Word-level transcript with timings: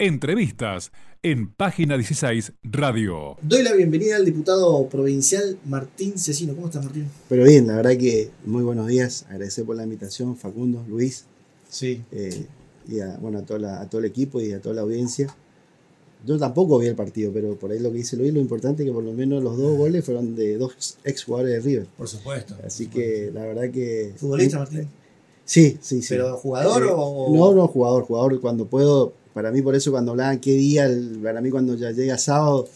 Entrevistas 0.00 0.90
en 1.22 1.52
Página 1.54 1.96
16 1.96 2.54
Radio. 2.64 3.36
Doy 3.42 3.62
la 3.62 3.74
bienvenida 3.74 4.16
al 4.16 4.24
diputado 4.24 4.88
provincial 4.88 5.56
Martín 5.66 6.18
Cecino. 6.18 6.52
¿Cómo 6.56 6.66
estás, 6.66 6.84
Martín? 6.84 7.08
Pero 7.28 7.44
bien, 7.44 7.68
la 7.68 7.76
verdad 7.76 7.96
que 7.96 8.28
muy 8.44 8.64
buenos 8.64 8.88
días. 8.88 9.24
Agradecer 9.30 9.64
por 9.64 9.76
la 9.76 9.84
invitación, 9.84 10.36
Facundo, 10.36 10.84
Luis. 10.88 11.26
Sí. 11.68 12.02
eh, 12.10 12.44
y 12.88 12.98
a, 12.98 13.18
bueno, 13.18 13.38
a, 13.38 13.42
toda 13.42 13.60
la- 13.60 13.80
a 13.82 13.88
todo 13.88 14.00
el 14.00 14.06
equipo 14.06 14.40
y 14.40 14.50
a 14.50 14.60
toda 14.60 14.74
la 14.74 14.80
audiencia. 14.80 15.32
Yo 16.26 16.38
tampoco 16.38 16.76
vi 16.80 16.88
el 16.88 16.96
partido, 16.96 17.30
pero 17.32 17.54
por 17.54 17.70
ahí 17.70 17.78
lo 17.78 17.92
que 17.92 17.98
dice 17.98 18.16
Luis, 18.16 18.34
lo 18.34 18.40
importante 18.40 18.82
es 18.82 18.88
que 18.88 18.92
por 18.92 19.04
lo 19.04 19.12
menos 19.12 19.44
los 19.44 19.56
dos 19.56 19.78
goles 19.78 20.04
fueron 20.04 20.34
de 20.34 20.56
dos 20.58 20.96
ex 21.04 21.22
jugadores 21.22 21.54
de 21.54 21.60
River. 21.70 21.86
Por 21.96 22.08
supuesto. 22.08 22.56
Así 22.66 22.88
que 22.88 23.30
la 23.32 23.42
verdad 23.44 23.70
que. 23.70 24.12
¿Futbolista, 24.16 24.58
Martín? 24.58 24.88
Sí, 25.44 25.78
sí, 25.80 26.02
sí. 26.02 26.08
¿Pero 26.08 26.36
jugador 26.36 26.82
Eh, 26.82 26.86
o.? 26.92 27.32
No, 27.32 27.54
no, 27.54 27.68
jugador, 27.68 28.02
jugador. 28.02 28.40
Cuando 28.40 28.66
puedo, 28.66 29.12
para 29.34 29.50
mí, 29.50 29.60
por 29.60 29.74
eso, 29.74 29.90
cuando 29.90 30.12
hablaban 30.12 30.38
qué 30.40 30.52
día, 30.52 30.86
el- 30.86 31.18
para 31.22 31.40
mí, 31.40 31.50
cuando 31.50 31.74
ya 31.74 31.90
llega 31.90 32.16
sábado, 32.16 32.68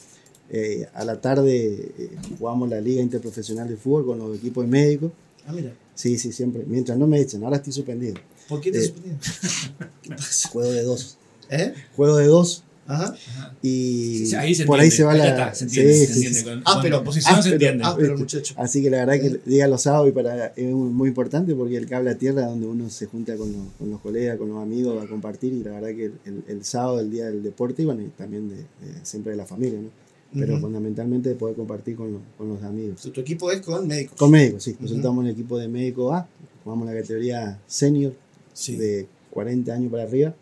eh, 0.51 0.87
a 0.95 1.05
la 1.05 1.21
tarde 1.21 1.93
eh, 1.99 2.11
jugamos 2.39 2.69
la 2.69 2.81
Liga 2.81 3.01
Interprofesional 3.03 3.69
de 3.69 3.77
Fútbol 3.77 4.05
con 4.07 4.19
los 4.19 4.37
equipos 4.37 4.65
de 4.65 4.71
médicos. 4.71 5.13
Ah, 5.47 5.53
mira. 5.53 5.73
Sí, 5.95 6.19
sí, 6.19 6.33
siempre. 6.33 6.65
Mientras 6.67 6.97
no 6.99 7.07
me 7.07 7.21
echen, 7.21 7.43
ahora 7.45 7.57
estoy 7.57 7.73
suspendido. 7.73 8.15
¿Por 8.49 8.61
qué 8.61 8.71
te 8.73 8.85
Eh, 8.85 8.93
pasa? 10.09 10.49
Juego 10.51 10.71
de 10.73 10.83
dos. 10.83 11.17
¿Eh? 11.51 11.75
Juego 11.97 12.17
de 12.17 12.27
dos 12.27 12.63
Ajá. 12.91 13.15
y 13.63 14.25
Sí, 14.27 14.35
ahí 14.35 14.55
se 14.55 14.65
por 14.65 14.81
ahí 14.81 14.87
entiende, 14.87 14.97
se 14.97 15.05
va 15.05 15.13
ahí 15.13 15.19
la. 15.19 15.29
está, 15.29 15.55
se 15.55 15.65
entiende, 15.65 15.93
sí, 15.95 15.99
se 16.01 16.07
sí, 16.07 16.13
entiende. 16.27 16.39
sí. 16.39 16.45
Con, 16.45 16.63
Ah, 16.65 16.79
pero- 16.83 16.97
la 16.99 17.05
posición 17.05 17.35
ah, 17.37 17.43
se 17.43 17.51
pero- 17.51 17.55
entiende. 17.55 17.85
Ah, 17.87 17.95
pero 17.99 18.19
muchacho. 18.19 18.55
Así 18.57 18.83
que 18.83 18.91
la 18.91 19.05
verdad 19.05 19.21
que 19.23 19.41
llega 19.51 19.69
los 19.69 19.83
sábados 19.83 20.09
y 20.09 20.13
para, 20.13 20.47
es 20.47 20.73
muy 20.73 21.09
importante 21.09 21.55
porque 21.55 21.77
el 21.77 21.87
cable 21.87 22.11
a 22.11 22.19
tierra 22.19 22.41
es 22.43 22.47
donde 22.49 22.67
uno 22.67 22.89
se 22.91 23.07
junta 23.07 23.37
con 23.37 23.53
los, 23.53 23.63
con 23.79 23.91
los 23.91 24.01
colegas, 24.01 24.39
con 24.39 24.49
los 24.49 24.63
amigos 24.63 25.05
a 25.05 25.07
compartir 25.07 25.53
y 25.53 25.63
la 25.63 25.73
verdad 25.73 25.89
que 25.91 26.07
el, 26.25 26.45
el 26.49 26.65
sábado, 26.65 26.99
el 27.01 27.11
día 27.11 27.27
del 27.27 27.43
deporte 27.43 27.83
y 27.83 27.85
bueno, 27.85 28.03
y 28.03 28.09
también 28.09 28.49
de, 28.49 28.57
de- 28.57 28.65
siempre 29.05 29.33
de 29.33 29.37
la 29.37 29.45
familia, 29.47 29.79
¿no? 29.81 29.91
Pero 30.35 30.59
fundamentalmente 30.61 31.31
de 31.31 31.35
poder 31.37 31.57
compartir 31.57 31.97
con, 31.97 32.13
los- 32.13 32.23
con 32.37 32.49
los 32.49 32.63
amigos. 32.63 33.01
Tu, 33.03 33.11
tu 33.11 33.21
equipo 33.23 33.51
es 33.51 33.61
con 33.63 33.87
médicos. 33.87 34.17
Con 34.19 34.31
médicos, 34.31 34.63
sí. 34.63 34.73
Nosotros 34.73 34.99
estamos 34.99 35.23
en 35.23 35.27
el 35.29 35.33
equipo 35.33 35.59
de 35.59 35.69
médico 35.69 36.13
A, 36.13 36.29
jugamos 36.65 36.87
la 36.87 36.95
categoría 36.95 37.59
senior 37.67 38.15
Sí. 38.53 38.77
de 38.77 39.07
40 39.31 39.73
años 39.73 39.91
para 39.91 40.03
arriba 40.05 40.35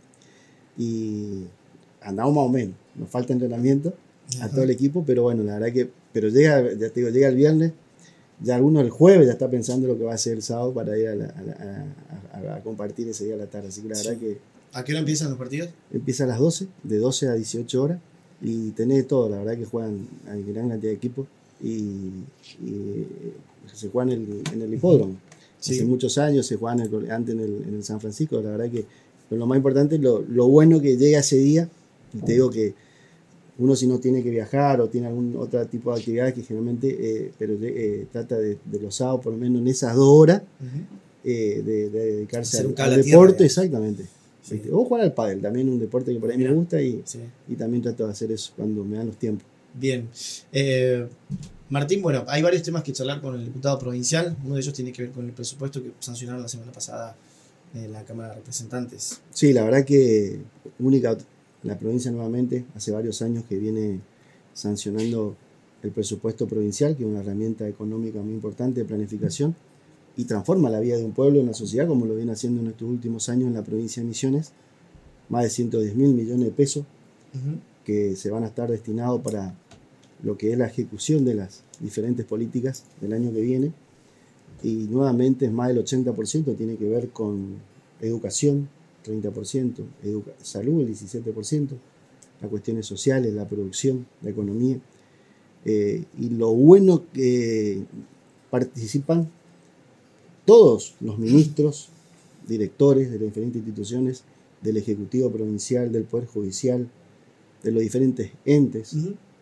y 0.78 1.44
andamos 2.06 2.34
más 2.34 2.44
o 2.44 2.48
menos. 2.48 2.74
Nos 2.94 3.08
falta 3.10 3.32
entrenamiento 3.32 3.92
a 4.40 4.48
todo 4.48 4.62
el 4.62 4.70
equipo, 4.70 5.04
pero 5.06 5.22
bueno, 5.24 5.42
la 5.42 5.54
verdad 5.58 5.72
que, 5.72 5.88
pero 6.12 6.28
llega, 6.28 6.62
ya 6.72 6.90
te 6.90 7.00
digo, 7.00 7.10
llega 7.10 7.28
el 7.28 7.36
viernes, 7.36 7.72
ya 8.42 8.56
alguno 8.56 8.80
el 8.80 8.90
jueves 8.90 9.26
ya 9.26 9.32
está 9.32 9.48
pensando 9.50 9.86
lo 9.86 9.96
que 9.98 10.04
va 10.04 10.12
a 10.12 10.14
hacer 10.16 10.34
el 10.34 10.42
sábado 10.42 10.72
para 10.72 10.98
ir 10.98 11.08
a, 11.08 11.14
la- 11.14 11.26
a 11.26 11.42
la- 11.42 11.86
a- 12.32 12.52
a- 12.52 12.56
a 12.56 12.60
compartir 12.62 13.08
ese 13.08 13.24
día 13.24 13.34
a 13.34 13.38
la 13.38 13.46
tarde. 13.46 13.68
Así 13.68 13.82
que 13.82 13.88
la 13.88 13.96
verdad 13.96 14.12
Sí. 14.14 14.18
que 14.20 14.38
¿A 14.72 14.84
qué 14.84 14.92
hora 14.92 14.98
empiezan 15.00 15.28
los 15.30 15.38
partidos? 15.38 15.70
empieza 15.92 16.24
a 16.24 16.26
las 16.26 16.38
12, 16.38 16.66
de 16.82 16.98
12 16.98 17.28
a 17.28 17.34
18 17.34 17.82
horas, 17.82 17.98
y 18.42 18.70
tenés 18.72 19.06
todo, 19.08 19.28
la 19.30 19.38
verdad 19.38 19.56
que 19.56 19.64
juegan 19.64 20.06
hay 20.28 20.42
gran 20.42 20.68
cantidad 20.68 20.91
de 20.91 20.96
equipos 20.96 21.26
y, 21.62 22.10
y 22.62 23.06
se 23.72 23.88
juegan 23.88 24.12
en 24.12 24.22
el, 24.46 24.52
en 24.54 24.62
el 24.62 24.74
hipódromo. 24.74 25.16
Sí. 25.58 25.74
Hace 25.74 25.84
muchos 25.86 26.18
años 26.18 26.46
se 26.46 26.56
jugaban 26.56 26.80
antes 27.10 27.34
en 27.34 27.41
el, 27.41 27.62
en 27.68 27.74
el 27.76 27.84
San 27.84 28.00
Francisco, 28.00 28.41
la 28.42 28.50
verdad 28.50 28.70
que 28.70 28.84
pero 29.28 29.38
lo 29.41 29.46
más 29.46 29.56
importante 29.56 29.98
lo, 29.98 30.22
lo 30.28 30.46
bueno 30.48 30.80
que 30.80 30.96
llega 30.96 31.18
ese 31.20 31.36
día, 31.38 31.68
y 32.12 32.18
te 32.18 32.32
digo 32.32 32.50
que 32.50 32.74
uno 33.58 33.74
si 33.74 33.86
no 33.86 33.98
tiene 33.98 34.22
que 34.22 34.30
viajar 34.30 34.80
o 34.80 34.88
tiene 34.88 35.06
algún 35.06 35.34
otro 35.36 35.64
tipo 35.66 35.92
de 35.92 35.98
actividad 36.00 36.34
que 36.34 36.42
generalmente, 36.42 36.88
eh, 36.88 37.32
pero 37.38 37.54
eh, 37.62 38.06
trata 38.12 38.36
de, 38.38 38.58
de 38.64 38.80
los 38.80 38.94
sábados 38.94 39.22
por 39.22 39.32
lo 39.32 39.38
menos 39.38 39.62
en 39.62 39.68
esas 39.68 39.94
dos 39.96 40.08
horas, 40.08 40.42
eh, 41.24 41.62
de, 41.64 41.90
de 41.90 42.12
dedicarse 42.16 42.58
al, 42.58 42.74
tierra, 42.74 42.96
deporte, 42.96 43.44
exactamente. 43.46 44.04
O 44.70 44.84
jugar 44.84 45.02
al 45.02 45.12
pádel, 45.12 45.40
también 45.40 45.68
un 45.68 45.78
deporte 45.78 46.12
que 46.12 46.20
por 46.20 46.30
ahí 46.30 46.38
me 46.38 46.52
gusta 46.52 46.80
y, 46.80 47.02
Sí. 47.04 47.18
y 47.48 47.54
también 47.56 47.82
trato 47.82 48.04
de 48.06 48.12
hacer 48.12 48.30
eso 48.30 48.52
cuando 48.56 48.84
me 48.84 48.96
dan 48.98 49.06
los 49.08 49.16
tiempos. 49.16 49.46
Bien. 49.74 50.08
Martín, 51.68 52.00
bueno, 52.00 52.24
hay 52.28 52.42
varios 52.42 52.62
temas 52.62 52.84
que 52.84 52.92
charlar 52.92 53.20
con 53.20 53.34
el 53.34 53.44
diputado 53.44 53.76
provincial. 53.78 54.36
Uno 54.44 54.54
de 54.54 54.60
ellos 54.60 54.72
tiene 54.72 54.92
que 54.92 55.02
ver 55.02 55.10
con 55.12 55.25
el 55.26 55.32
presupuesto 55.32 55.82
que 55.82 55.91
sancionaron 55.98 56.42
la 56.42 56.48
semana 56.48 56.70
pasada 56.70 57.16
en 57.75 57.91
la 57.92 58.04
Cámara 58.04 58.28
de 58.31 58.34
Representantes. 58.36 59.20
Sí, 59.32 59.52
la 59.52 59.64
verdad 59.64 59.84
que 59.84 60.38
única, 60.78 61.16
la 61.62 61.78
provincia 61.78 62.11
nuevamente, 62.11 62.65
hace 62.75 62.93
varios 62.93 63.22
años 63.22 63.44
que 63.49 63.56
viene 63.56 64.00
sancionando 64.53 65.37
el 65.83 65.91
presupuesto 65.91 66.47
provincial, 66.47 66.97
que 66.97 67.05
es 67.05 67.09
una 67.09 67.21
herramienta 67.21 67.69
económica 67.69 68.21
muy 68.21 68.34
importante 68.34 68.81
de 68.81 68.87
planificación, 68.87 69.55
y 70.17 70.25
transforma 70.25 70.71
la 70.71 70.81
vida 70.81 70.97
de 70.97 71.05
un 71.05 71.12
pueblo 71.12 71.41
en 71.41 71.47
la 71.47 71.55
sociedad, 71.55 71.87
como 71.87 72.06
lo 72.06 72.17
viene 72.17 72.33
haciendo 72.33 72.61
en 72.61 72.69
estos 72.69 72.89
últimos 72.89 73.28
años 73.28 73.49
en 73.49 73.55
la 73.55 73.62
provincia 73.62 74.03
de 74.03 74.09
Misiones, 74.09 74.53
más 75.28 75.44
de 75.44 75.50
110 75.50 75.94
mil 75.94 76.15
millones 76.15 76.47
de 76.47 76.53
pesos 76.53 76.84
que 77.84 78.17
se 78.17 78.31
van 78.31 78.43
a 78.44 78.47
estar 78.47 78.71
destinados 78.71 79.21
para 79.21 79.55
lo 80.23 80.38
que 80.38 80.53
es 80.53 80.59
la 80.59 80.67
ejecución 80.67 81.25
de 81.25 81.34
las 81.34 81.62
diferentes 81.81 82.25
políticas 82.25 82.84
del 83.00 83.12
año 83.12 83.33
que 83.33 83.41
viene. 83.41 83.73
Y 84.62 84.87
nuevamente 84.91 85.50
más 85.50 85.69
del 85.69 85.84
80% 85.84 86.56
tiene 86.56 86.77
que 86.77 86.88
ver 86.88 87.11
con 87.11 87.56
educación, 88.00 88.69
30%, 89.06 89.84
educa- 90.03 90.34
salud, 90.43 90.81
el 90.83 90.89
17%, 90.89 91.69
las 92.41 92.50
cuestiones 92.50 92.87
sociales, 92.87 93.33
la 93.33 93.49
producción, 93.49 94.06
la 94.22 94.31
economía. 94.31 94.78
Eh, 95.65 96.05
y 96.19 96.31
lo 96.31 96.53
bueno 96.53 97.05
que 97.12 97.84
participan 98.50 99.28
todos 100.44 100.94
los 101.00 101.19
ministros, 101.19 101.89
directores 102.47 103.11
de 103.11 103.19
las 103.19 103.27
diferentes 103.27 103.61
instituciones, 103.61 104.25
del 104.62 104.77
Ejecutivo 104.77 105.31
Provincial, 105.31 105.91
del 105.93 106.05
Poder 106.05 106.27
Judicial, 106.27 106.88
de 107.62 107.73
los 107.73 107.83
diferentes 107.83 108.31
entes 108.44 108.94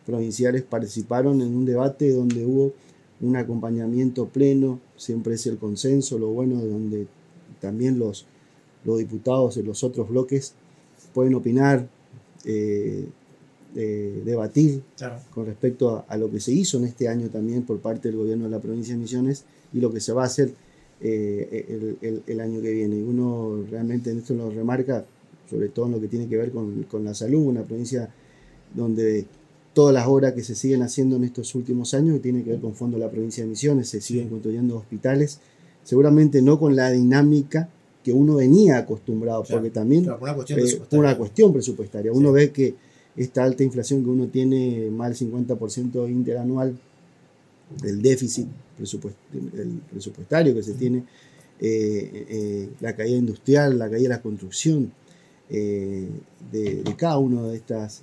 provinciales 0.07 0.63
participaron 0.63 1.41
en 1.41 1.55
un 1.55 1.65
debate 1.65 2.11
donde 2.13 2.45
hubo 2.45 2.73
un 3.21 3.37
acompañamiento 3.37 4.29
pleno, 4.29 4.81
siempre 4.97 5.35
es 5.35 5.47
el 5.47 5.57
consenso, 5.59 6.19
lo 6.19 6.29
bueno 6.29 6.61
de 6.63 6.69
donde 6.69 7.07
también 7.61 7.99
los, 7.99 8.27
los 8.84 8.99
diputados 8.99 9.55
de 9.56 9.62
los 9.62 9.83
otros 9.84 10.09
bloques 10.09 10.53
pueden 11.12 11.34
opinar, 11.34 11.89
eh, 12.45 13.06
eh, 13.77 14.22
debatir 14.25 14.83
Claro. 14.97 15.17
con 15.34 15.47
respecto 15.47 15.91
a, 15.91 16.05
a 16.09 16.17
lo 16.17 16.31
que 16.31 16.39
se 16.41 16.53
hizo 16.53 16.78
en 16.78 16.84
este 16.84 17.09
año 17.09 17.28
también 17.28 17.62
por 17.65 17.78
parte 17.81 18.09
del 18.09 18.19
gobierno 18.19 18.45
de 18.45 18.50
la 18.50 18.61
provincia 18.61 18.95
de 18.95 19.00
Misiones 19.00 19.45
y 19.72 19.81
lo 19.81 19.93
que 19.93 20.00
se 20.00 20.12
va 20.12 20.22
a 20.22 20.27
hacer 20.27 20.53
eh, 21.00 21.67
el, 21.69 21.99
el- 22.09 22.22
el 22.27 22.41
año 22.41 22.62
que 22.62 22.71
viene. 22.71 22.97
Y 22.97 23.03
uno 23.03 23.65
realmente 23.71 24.11
en 24.11 24.19
esto 24.19 24.33
lo 24.34 24.49
remarca, 24.50 25.05
sobre 25.51 25.69
todo 25.69 25.87
en 25.87 25.93
lo 25.93 26.01
que 26.01 26.09
tiene 26.09 26.28
que 26.28 26.37
ver 26.37 26.53
con, 26.53 26.84
con 26.84 27.05
la 27.05 27.15
salud, 27.15 27.43
una 27.47 27.62
provincia 27.62 28.09
donde 28.75 29.27
todas 29.72 29.93
las 29.93 30.06
obras 30.06 30.34
que 30.34 30.45
se 30.45 30.55
siguen 30.55 30.83
haciendo 30.83 31.16
en 31.16 31.25
estos 31.25 31.55
últimos 31.56 31.95
años, 31.95 32.15
que 32.15 32.21
tiene 32.21 32.45
que 32.45 32.51
ver 32.51 32.61
con 32.61 32.75
fondos 32.75 33.01
de 33.01 33.06
la 33.06 33.11
provincia 33.11 33.43
de 33.43 33.51
Misiones, 33.51 33.89
se 33.89 34.01
siguen 34.01 34.28
construyendo 34.28 34.77
hospitales, 34.77 35.41
seguramente 35.83 36.43
no 36.43 36.59
con 36.61 36.77
la 36.77 36.91
dinámica 36.91 37.69
que 38.04 38.12
uno 38.12 38.37
venía 38.37 38.76
acostumbrado, 38.78 39.42
Claro, 39.42 39.62
porque 39.62 39.70
también 39.75 40.04
Claro, 40.04 40.19
una 40.22 40.34
cuestión 40.34 40.60
eh, 40.60 40.81
por 40.91 40.98
una 41.00 41.16
cuestión 41.16 41.53
presupuestaria. 41.53 42.12
Uno 42.12 42.28
Sí. 42.28 42.34
ve 42.34 42.50
que 42.53 42.75
esta 43.16 43.42
alta 43.44 43.62
inflación 43.65 44.04
que 44.04 44.10
uno 44.10 44.26
tiene, 44.28 44.91
más 44.91 45.09
del 45.09 45.16
50% 45.16 46.06
interanual, 46.09 46.76
el 47.82 48.03
déficit 48.03 48.47
presupuest- 48.78 49.15
el 49.32 49.81
presupuestario 49.91 50.54
que 50.54 50.62
se 50.62 50.75
tiene, 50.75 50.98
eh, 51.60 52.26
eh, 52.28 52.69
la 52.81 52.94
caída 52.94 53.16
industrial, 53.16 53.78
la 53.78 53.88
caída 53.88 54.03
de 54.03 54.15
la 54.16 54.22
construcción, 54.22 54.92
eh, 55.48 56.06
de, 56.53 56.82
de 56.82 56.97
cada 56.97 57.19
una 57.19 57.42
de 57.48 57.56
estas 57.56 58.03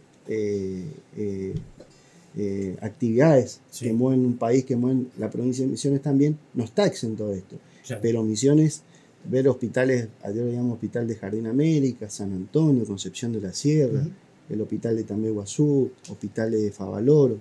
actividades 2.81 3.59
Sí. 3.71 3.85
que 3.85 3.93
mueven 3.93 4.25
un 4.25 4.37
país, 4.37 4.65
que 4.65 4.75
mueven 4.75 5.09
la 5.17 5.29
provincia 5.29 5.65
de 5.65 5.71
Misiones 5.71 6.01
también, 6.01 6.37
no 6.53 6.63
está 6.63 6.85
exento 6.85 7.27
de 7.27 7.37
esto. 7.39 7.57
Claro. 7.85 8.01
Pero 8.01 8.23
Misiones, 8.23 8.83
ver 9.29 9.47
hospitales, 9.47 10.07
ayer 10.23 10.43
veíamos 10.43 10.73
Hospital 10.73 11.07
de 11.07 11.15
Jardín 11.15 11.47
América, 11.47 12.09
San 12.09 12.33
Antonio, 12.33 12.85
Concepción 12.85 13.31
de 13.31 13.41
la 13.41 13.53
Sierra, 13.53 14.05
el 14.49 14.61
Hospital 14.61 14.95
de 14.95 15.03
Tameguazú, 15.03 15.91
Hospital 16.09 16.51
de 16.51 16.71
Favaloro, 16.71 17.39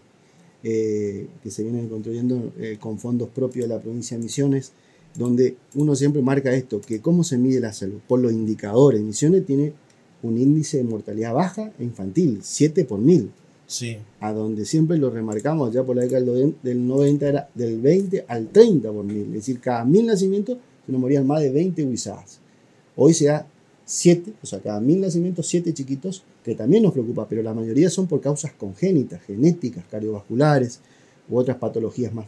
eh, 0.62 1.26
que 1.42 1.50
se 1.50 1.62
vienen 1.62 1.88
construyendo 1.88 2.52
eh, 2.58 2.76
con 2.78 2.98
fondos 2.98 3.28
propios 3.30 3.68
de 3.68 3.74
la 3.74 3.80
provincia 3.80 4.16
de 4.16 4.22
Misiones, 4.22 4.72
donde 5.16 5.56
uno 5.74 5.96
siempre 5.96 6.22
marca 6.22 6.52
esto, 6.54 6.80
que 6.80 7.00
cómo 7.00 7.24
se 7.24 7.38
mide 7.38 7.60
la 7.60 7.72
salud, 7.72 7.98
por 8.06 8.20
los 8.20 8.32
indicadores. 8.32 9.00
Misiones 9.00 9.44
tiene 9.46 9.72
un 10.22 10.38
índice 10.38 10.76
de 10.76 10.84
mortalidad 10.84 11.34
baja 11.34 11.72
e 11.78 11.84
infantil, 11.84 12.40
7 12.42 12.84
por 12.84 13.00
mil 13.00 13.30
Sí. 13.66 13.98
a 14.18 14.32
donde 14.32 14.64
siempre 14.64 14.98
lo 14.98 15.10
remarcamos 15.10 15.72
ya 15.72 15.84
por 15.84 15.94
la 15.94 16.02
década 16.02 16.22
del 16.24 16.56
del 16.60 16.86
90 16.88 17.28
era 17.28 17.48
del 17.54 17.80
20 17.80 18.24
al 18.26 18.48
30 18.48 18.90
por 18.90 19.04
mil, 19.04 19.26
es 19.26 19.32
decir, 19.32 19.60
cada 19.60 19.84
mil 19.84 20.06
nacimientos 20.06 20.58
se 20.84 20.92
nos 20.92 21.00
morían 21.00 21.26
más 21.26 21.40
de 21.40 21.50
20 21.50 21.84
huizadas. 21.84 22.40
Hoy 22.96 23.14
se 23.14 23.26
da 23.26 23.46
7, 23.84 24.34
o 24.42 24.46
sea, 24.46 24.60
cada 24.60 24.80
mil 24.80 25.00
nacimientos 25.00 25.48
7 25.48 25.74
chiquitos, 25.74 26.22
que 26.44 26.54
también 26.54 26.82
nos 26.82 26.92
preocupa, 26.92 27.26
pero 27.28 27.42
la 27.42 27.54
mayoría 27.54 27.90
son 27.90 28.06
por 28.06 28.20
causas 28.20 28.52
congénitas, 28.52 29.22
genéticas, 29.22 29.84
cardiovasculares 29.90 30.80
u 31.28 31.36
otras 31.36 31.56
patologías 31.58 32.12
más 32.14 32.26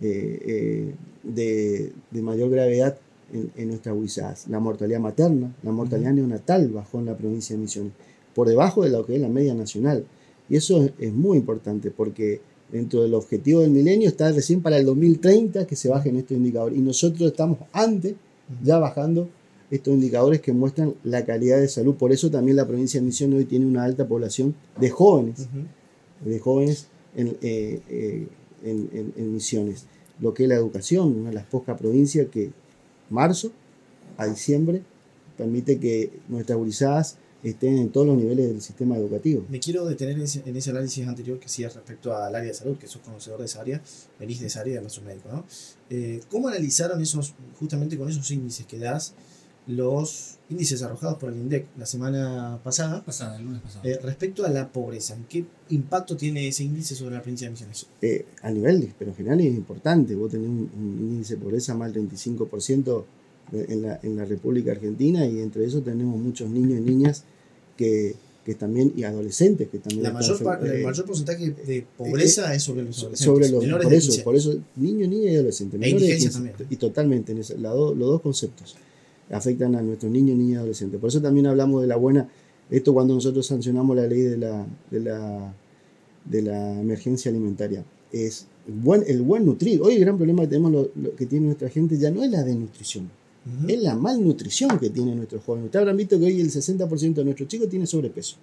eh, 0.00 0.42
eh, 0.46 0.94
de, 1.22 1.92
de 2.10 2.22
mayor 2.22 2.50
gravedad 2.50 2.98
en, 3.32 3.50
en 3.56 3.68
nuestras 3.68 3.96
huizadas. 3.96 4.48
La 4.48 4.60
mortalidad 4.60 5.00
materna, 5.00 5.54
la 5.62 5.72
mortalidad 5.72 6.12
neonatal 6.12 6.68
bajó 6.68 6.98
en 6.98 7.06
la 7.06 7.16
provincia 7.16 7.54
de 7.54 7.62
Misiones 7.62 7.92
por 8.34 8.48
debajo 8.48 8.84
de 8.84 8.90
lo 8.90 9.04
que 9.04 9.16
es 9.16 9.20
la 9.20 9.28
media 9.28 9.54
nacional. 9.54 10.04
Y 10.48 10.56
eso 10.56 10.82
es, 10.82 10.92
es 10.98 11.12
muy 11.12 11.38
importante 11.38 11.90
porque 11.90 12.40
dentro 12.70 13.02
del 13.02 13.14
objetivo 13.14 13.60
del 13.60 13.70
milenio 13.70 14.08
está 14.08 14.30
recién 14.32 14.60
para 14.62 14.76
el 14.78 14.84
2030 14.86 15.66
que 15.66 15.76
se 15.76 15.88
bajen 15.88 16.16
estos 16.16 16.36
indicadores. 16.36 16.78
Y 16.78 16.82
nosotros 16.82 17.30
estamos 17.30 17.58
antes 17.72 18.14
ya 18.62 18.78
bajando 18.78 19.28
estos 19.70 19.92
indicadores 19.94 20.40
que 20.40 20.52
muestran 20.52 20.94
la 21.04 21.24
calidad 21.24 21.58
de 21.60 21.68
salud. 21.68 21.94
Por 21.94 22.12
eso 22.12 22.30
también 22.30 22.56
la 22.56 22.66
provincia 22.66 23.00
de 23.00 23.06
Misiones 23.06 23.38
hoy 23.38 23.44
tiene 23.44 23.66
una 23.66 23.84
alta 23.84 24.06
población 24.08 24.54
de 24.80 24.88
jóvenes, 24.90 25.46
de 26.24 26.38
jóvenes 26.38 26.86
en, 27.16 27.36
eh, 27.42 27.80
eh, 27.88 28.26
en, 28.64 29.12
en- 29.16 29.32
Misiones. 29.34 29.86
Lo 30.20 30.34
que 30.34 30.44
es 30.44 30.48
la 30.48 30.54
educación, 30.56 31.14
una 31.20 31.28
de 31.30 31.34
las 31.36 31.46
pocas 31.46 31.78
provincias 31.78 32.26
que 32.28 32.50
marzo 33.10 33.52
a 34.16 34.26
diciembre 34.26 34.82
permite 35.36 35.78
que 35.78 36.10
nuestras 36.28 36.58
gurizadas 36.58 37.16
estén 37.42 37.78
en 37.78 37.90
todos 37.90 38.06
los 38.06 38.16
niveles 38.16 38.48
del 38.48 38.60
sistema 38.60 38.96
educativo. 38.96 39.44
Me 39.48 39.60
quiero 39.60 39.84
detener 39.86 40.16
en 40.16 40.22
ese, 40.22 40.42
en 40.44 40.56
análisis 40.70 41.06
anterior 41.06 41.38
que 41.38 41.46
hacías 41.46 41.74
respecto 41.74 42.14
al 42.16 42.34
área 42.34 42.48
de 42.48 42.54
salud, 42.54 42.76
que 42.78 42.86
sos 42.88 43.00
conocedor 43.02 43.38
de 43.40 43.46
esa 43.46 43.60
área, 43.60 43.80
venís 44.18 44.40
de 44.40 44.46
esa 44.48 44.60
área 44.60 44.74
además 44.74 44.92
sos 44.92 45.04
médico, 45.04 45.28
¿no? 45.30 45.44
Eh, 45.90 46.20
¿Cómo 46.30 46.48
analizaron 46.48 47.00
esos, 47.00 47.34
justamente 47.58 47.96
con 47.96 48.08
esos 48.08 48.30
índices 48.30 48.66
que 48.66 48.78
das, 48.78 49.14
los 49.66 50.38
índices 50.48 50.82
arrojados 50.82 51.18
por 51.18 51.30
el 51.30 51.36
INDEC 51.38 51.66
la 51.76 51.84
semana 51.84 52.58
pasada 52.64 53.04
Pasada, 53.04 53.36
el 53.36 53.44
lunes 53.44 53.60
pasado. 53.60 53.86
eh, 53.86 53.98
respecto 54.02 54.44
a 54.46 54.48
la 54.48 54.72
pobreza? 54.72 55.14
¿En 55.14 55.24
qué 55.24 55.44
impacto 55.68 56.16
tiene 56.16 56.48
ese 56.48 56.64
índice 56.64 56.94
sobre 56.94 57.14
la 57.16 57.20
provincia 57.22 57.46
de 57.46 57.50
Misiones? 57.50 57.86
Eh, 58.00 58.24
a 58.40 58.50
nivel, 58.50 58.94
pero 58.98 59.14
general 59.14 59.40
es 59.40 59.54
importante. 59.54 60.14
Vos 60.14 60.30
tenés 60.30 60.48
un, 60.48 60.70
un 60.74 60.98
índice 61.12 61.34
de 61.36 61.42
pobreza 61.42 61.74
más 61.74 61.92
del 61.92 62.08
35% 62.08 62.84
de- 62.84 63.17
en 63.52 63.82
la, 63.82 63.98
en 64.02 64.16
la 64.16 64.24
República 64.24 64.72
Argentina 64.72 65.26
y 65.26 65.40
entre 65.40 65.64
eso 65.64 65.80
tenemos 65.82 66.18
muchos 66.20 66.50
niños 66.50 66.78
y 66.78 66.82
niñas 66.82 67.24
que, 67.76 68.14
que 68.44 68.54
también, 68.54 68.92
y 68.96 69.02
adolescentes 69.04 69.68
que 69.68 69.78
también 69.78 70.02
La 70.04 70.12
mayor, 70.12 70.38
el 70.62 70.80
eh, 70.80 70.84
mayor 70.84 71.04
porcentaje 71.06 71.50
de 71.50 71.86
pobreza 71.96 72.54
es 72.54 72.62
sobre 72.62 72.82
los 72.82 72.98
adolescentes. 72.98 73.24
sobre 73.24 73.48
los, 73.48 73.62
menores 73.62 73.84
por 73.86 73.94
eso, 73.94 74.08
15 74.10 74.22
por 74.24 74.36
eso, 74.36 74.58
niños, 74.76 75.08
niñas 75.08 75.32
y 75.32 75.36
adolescentes. 75.36 75.74
E 75.74 75.78
menores 75.78 76.00
de 76.02 76.06
indigencia 76.14 76.40
15, 76.40 76.52
también. 76.52 76.68
Y 76.70 76.76
totalmente, 76.76 77.32
en 77.32 77.62
do- 77.62 77.94
los 77.94 78.08
dos 78.08 78.20
conceptos 78.20 78.76
afectan 79.30 79.74
a 79.76 79.82
nuestros 79.82 80.10
niños, 80.10 80.36
niñas 80.38 80.52
y 80.52 80.56
adolescentes. 80.56 81.00
Por 81.00 81.08
eso 81.08 81.20
también 81.20 81.46
hablamos 81.46 81.82
de 81.82 81.88
la 81.88 81.96
buena, 81.96 82.28
esto 82.70 82.92
cuando 82.94 83.14
nosotros 83.14 83.46
sancionamos 83.46 83.94
la 83.96 84.06
ley 84.06 84.22
de 84.22 84.38
la, 84.38 84.66
de 84.90 85.00
la, 85.00 85.54
de 86.24 86.42
la 86.42 86.80
emergencia 86.80 87.30
alimentaria, 87.30 87.84
es 88.12 88.46
el 88.66 88.74
buen, 88.74 89.04
el 89.06 89.20
buen 89.22 89.44
nutrir. 89.44 89.80
Hoy 89.82 89.94
el 89.94 90.00
gran 90.00 90.16
problema 90.16 90.42
que 90.42 90.48
tenemos, 90.48 90.72
lo, 90.72 90.90
lo 90.96 91.14
que 91.14 91.26
tiene 91.26 91.46
nuestra 91.46 91.68
gente 91.68 91.98
ya 91.98 92.10
no 92.10 92.24
es 92.24 92.30
la 92.30 92.42
desnutrición, 92.42 93.10
Es 93.66 93.80
la 93.80 93.94
malnutrición 93.94 94.78
que 94.78 94.90
tienen 94.90 95.16
nuestros 95.16 95.42
jóvenes. 95.42 95.66
Ustedes 95.66 95.82
habrán 95.82 95.96
visto 95.96 96.18
que 96.18 96.26
hoy 96.26 96.40
el 96.40 96.50
60% 96.50 97.14
de 97.14 97.24
nuestros 97.24 97.48
chicos 97.48 97.68
tiene 97.68 97.86
sobrepeso. 97.86 98.36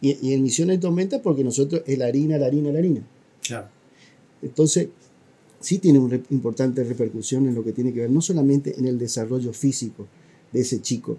Y, 0.00 0.16
y 0.28 0.32
en 0.32 0.42
misiones 0.42 0.74
esto 0.76 0.88
aumenta 0.88 1.20
porque 1.20 1.44
nosotros 1.44 1.82
es 1.86 1.98
la 1.98 2.06
harina, 2.06 2.38
la 2.38 2.46
harina, 2.46 2.70
la 2.72 2.78
harina. 2.78 3.02
Claro. 3.46 3.68
Entonces, 4.42 4.88
sí 5.60 5.78
tiene 5.78 5.98
una 5.98 6.20
importante 6.30 6.84
repercusión 6.84 7.46
en 7.48 7.54
lo 7.54 7.62
que 7.64 7.72
tiene 7.72 7.92
que 7.92 8.00
ver 8.00 8.10
no 8.10 8.20
solamente 8.20 8.74
en 8.78 8.86
el 8.86 8.98
desarrollo 8.98 9.52
físico 9.52 10.06
de 10.52 10.60
ese 10.60 10.80
chico, 10.80 11.16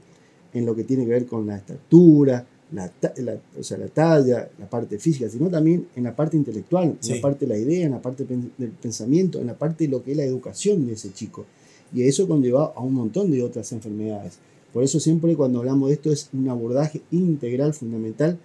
en 0.54 0.66
lo 0.66 0.76
que 0.76 0.84
tiene 0.84 1.04
que 1.06 1.12
ver 1.12 1.26
con 1.26 1.46
la 1.46 1.58
estatura, 1.58 2.48
la, 2.72 2.92
o 3.60 3.64
sea, 3.64 3.78
la 3.78 3.88
talla, 3.88 4.50
la 4.58 4.70
parte 4.70 4.98
física, 5.00 5.30
sino 5.30 5.50
también 5.50 5.88
en 5.96 6.04
la 6.04 6.16
parte 6.16 6.38
intelectual, 6.38 6.86
en 6.86 6.98
Sí. 7.00 7.14
la 7.16 7.22
parte 7.22 7.46
de 7.46 7.54
la 7.54 7.58
idea, 7.60 7.86
en 7.86 7.92
la 7.92 8.02
parte 8.02 8.26
del 8.26 8.70
pensamiento, 8.72 9.40
en 9.40 9.48
la 9.48 9.58
parte 9.58 9.86
de 9.86 9.92
lo 9.92 10.04
que 10.04 10.12
es 10.12 10.18
la 10.18 10.24
educación 10.24 10.86
de 10.88 10.94
ese 10.94 11.14
chico. 11.14 11.46
Y 11.94 12.04
eso 12.04 12.28
conlleva 12.28 12.74
a 12.76 12.82
un 12.82 12.94
montón 12.94 13.32
de 13.32 13.44
otras 13.44 13.72
enfermedades. 13.72 14.40
Por 14.74 14.84
eso 14.84 15.00
siempre 15.00 15.36
cuando 15.36 15.60
hablamos 15.60 15.90
de 15.90 15.96
esto 15.96 16.12
es 16.12 16.30
un 16.34 16.50
abordaje 16.50 17.02
integral 17.12 17.74
fundamental. 17.74 18.38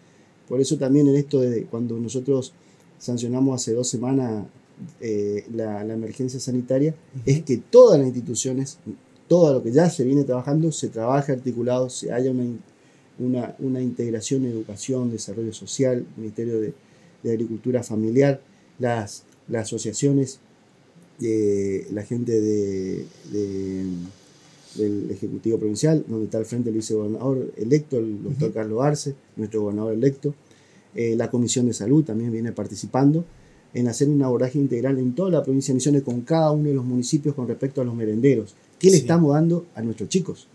Por 0.48 0.60
eso 0.60 0.78
también 0.78 1.08
en 1.08 1.16
esto 1.16 1.40
de 1.40 1.64
cuando 1.64 1.98
nosotros 1.98 2.52
sancionamos 2.98 3.60
hace 3.60 3.72
dos 3.72 3.88
semanas 3.88 4.44
eh, 5.00 5.44
la, 5.52 5.84
la 5.84 5.94
emergencia 5.94 6.40
sanitaria, 6.40 6.94
es 7.26 7.42
que 7.42 7.58
todas 7.58 7.98
las 7.98 8.08
instituciones, 8.08 8.78
todo 9.28 9.52
lo 9.52 9.62
que 9.62 9.72
ya 9.72 9.90
se 9.90 10.04
viene 10.04 10.24
trabajando, 10.24 10.72
se 10.72 10.88
trabaje 10.88 11.32
articulado, 11.32 11.90
se 11.90 12.12
haya 12.12 12.30
una, 12.30 12.44
una, 13.18 13.56
una 13.58 13.82
integración 13.82 14.44
en 14.44 14.52
educación, 14.52 15.10
desarrollo 15.10 15.52
social, 15.52 16.06
Ministerio 16.16 16.60
de, 16.60 16.74
de 17.22 17.30
Agricultura 17.30 17.82
Familiar, 17.82 18.40
las, 18.78 19.24
las 19.48 19.64
asociaciones, 19.64 20.40
eh, 21.22 21.86
la 21.92 22.02
gente 22.02 22.40
de, 22.40 23.04
de- 23.32 23.84
del 24.76 25.10
Ejecutivo 25.10 25.58
Provincial, 25.58 26.04
donde 26.06 26.26
está 26.26 26.38
al 26.38 26.46
frente 26.46 26.70
el 26.70 26.76
vicegobernador 26.76 27.52
electo, 27.56 27.98
el 27.98 28.22
doctor. 28.22 28.52
Carlos 28.52 28.82
Arce, 28.82 29.14
nuestro 29.36 29.62
gobernador 29.62 29.92
electo, 29.94 30.32
eh, 30.94 31.14
la 31.16 31.28
Comisión 31.30 31.66
de 31.66 31.72
Salud 31.74 32.04
también 32.04 32.30
viene 32.30 32.52
participando 32.52 33.24
en 33.74 33.88
hacer 33.88 34.08
un 34.08 34.22
abordaje 34.22 34.58
integral 34.58 34.98
en 34.98 35.14
toda 35.14 35.30
la 35.30 35.42
provincia 35.42 35.72
de 35.72 35.76
Misiones 35.76 36.02
con 36.02 36.20
cada 36.22 36.52
uno 36.52 36.68
de 36.68 36.74
los 36.74 36.84
municipios 36.84 37.34
con 37.34 37.46
respecto 37.48 37.80
a 37.80 37.84
los 37.84 37.94
merenderos. 37.94 38.54
¿Qué 38.78 38.90
le 38.90 38.96
estamos 38.98 39.34
dando 39.34 39.66
a 39.74 39.82
nuestros 39.82 40.08
chicos? 40.08 40.46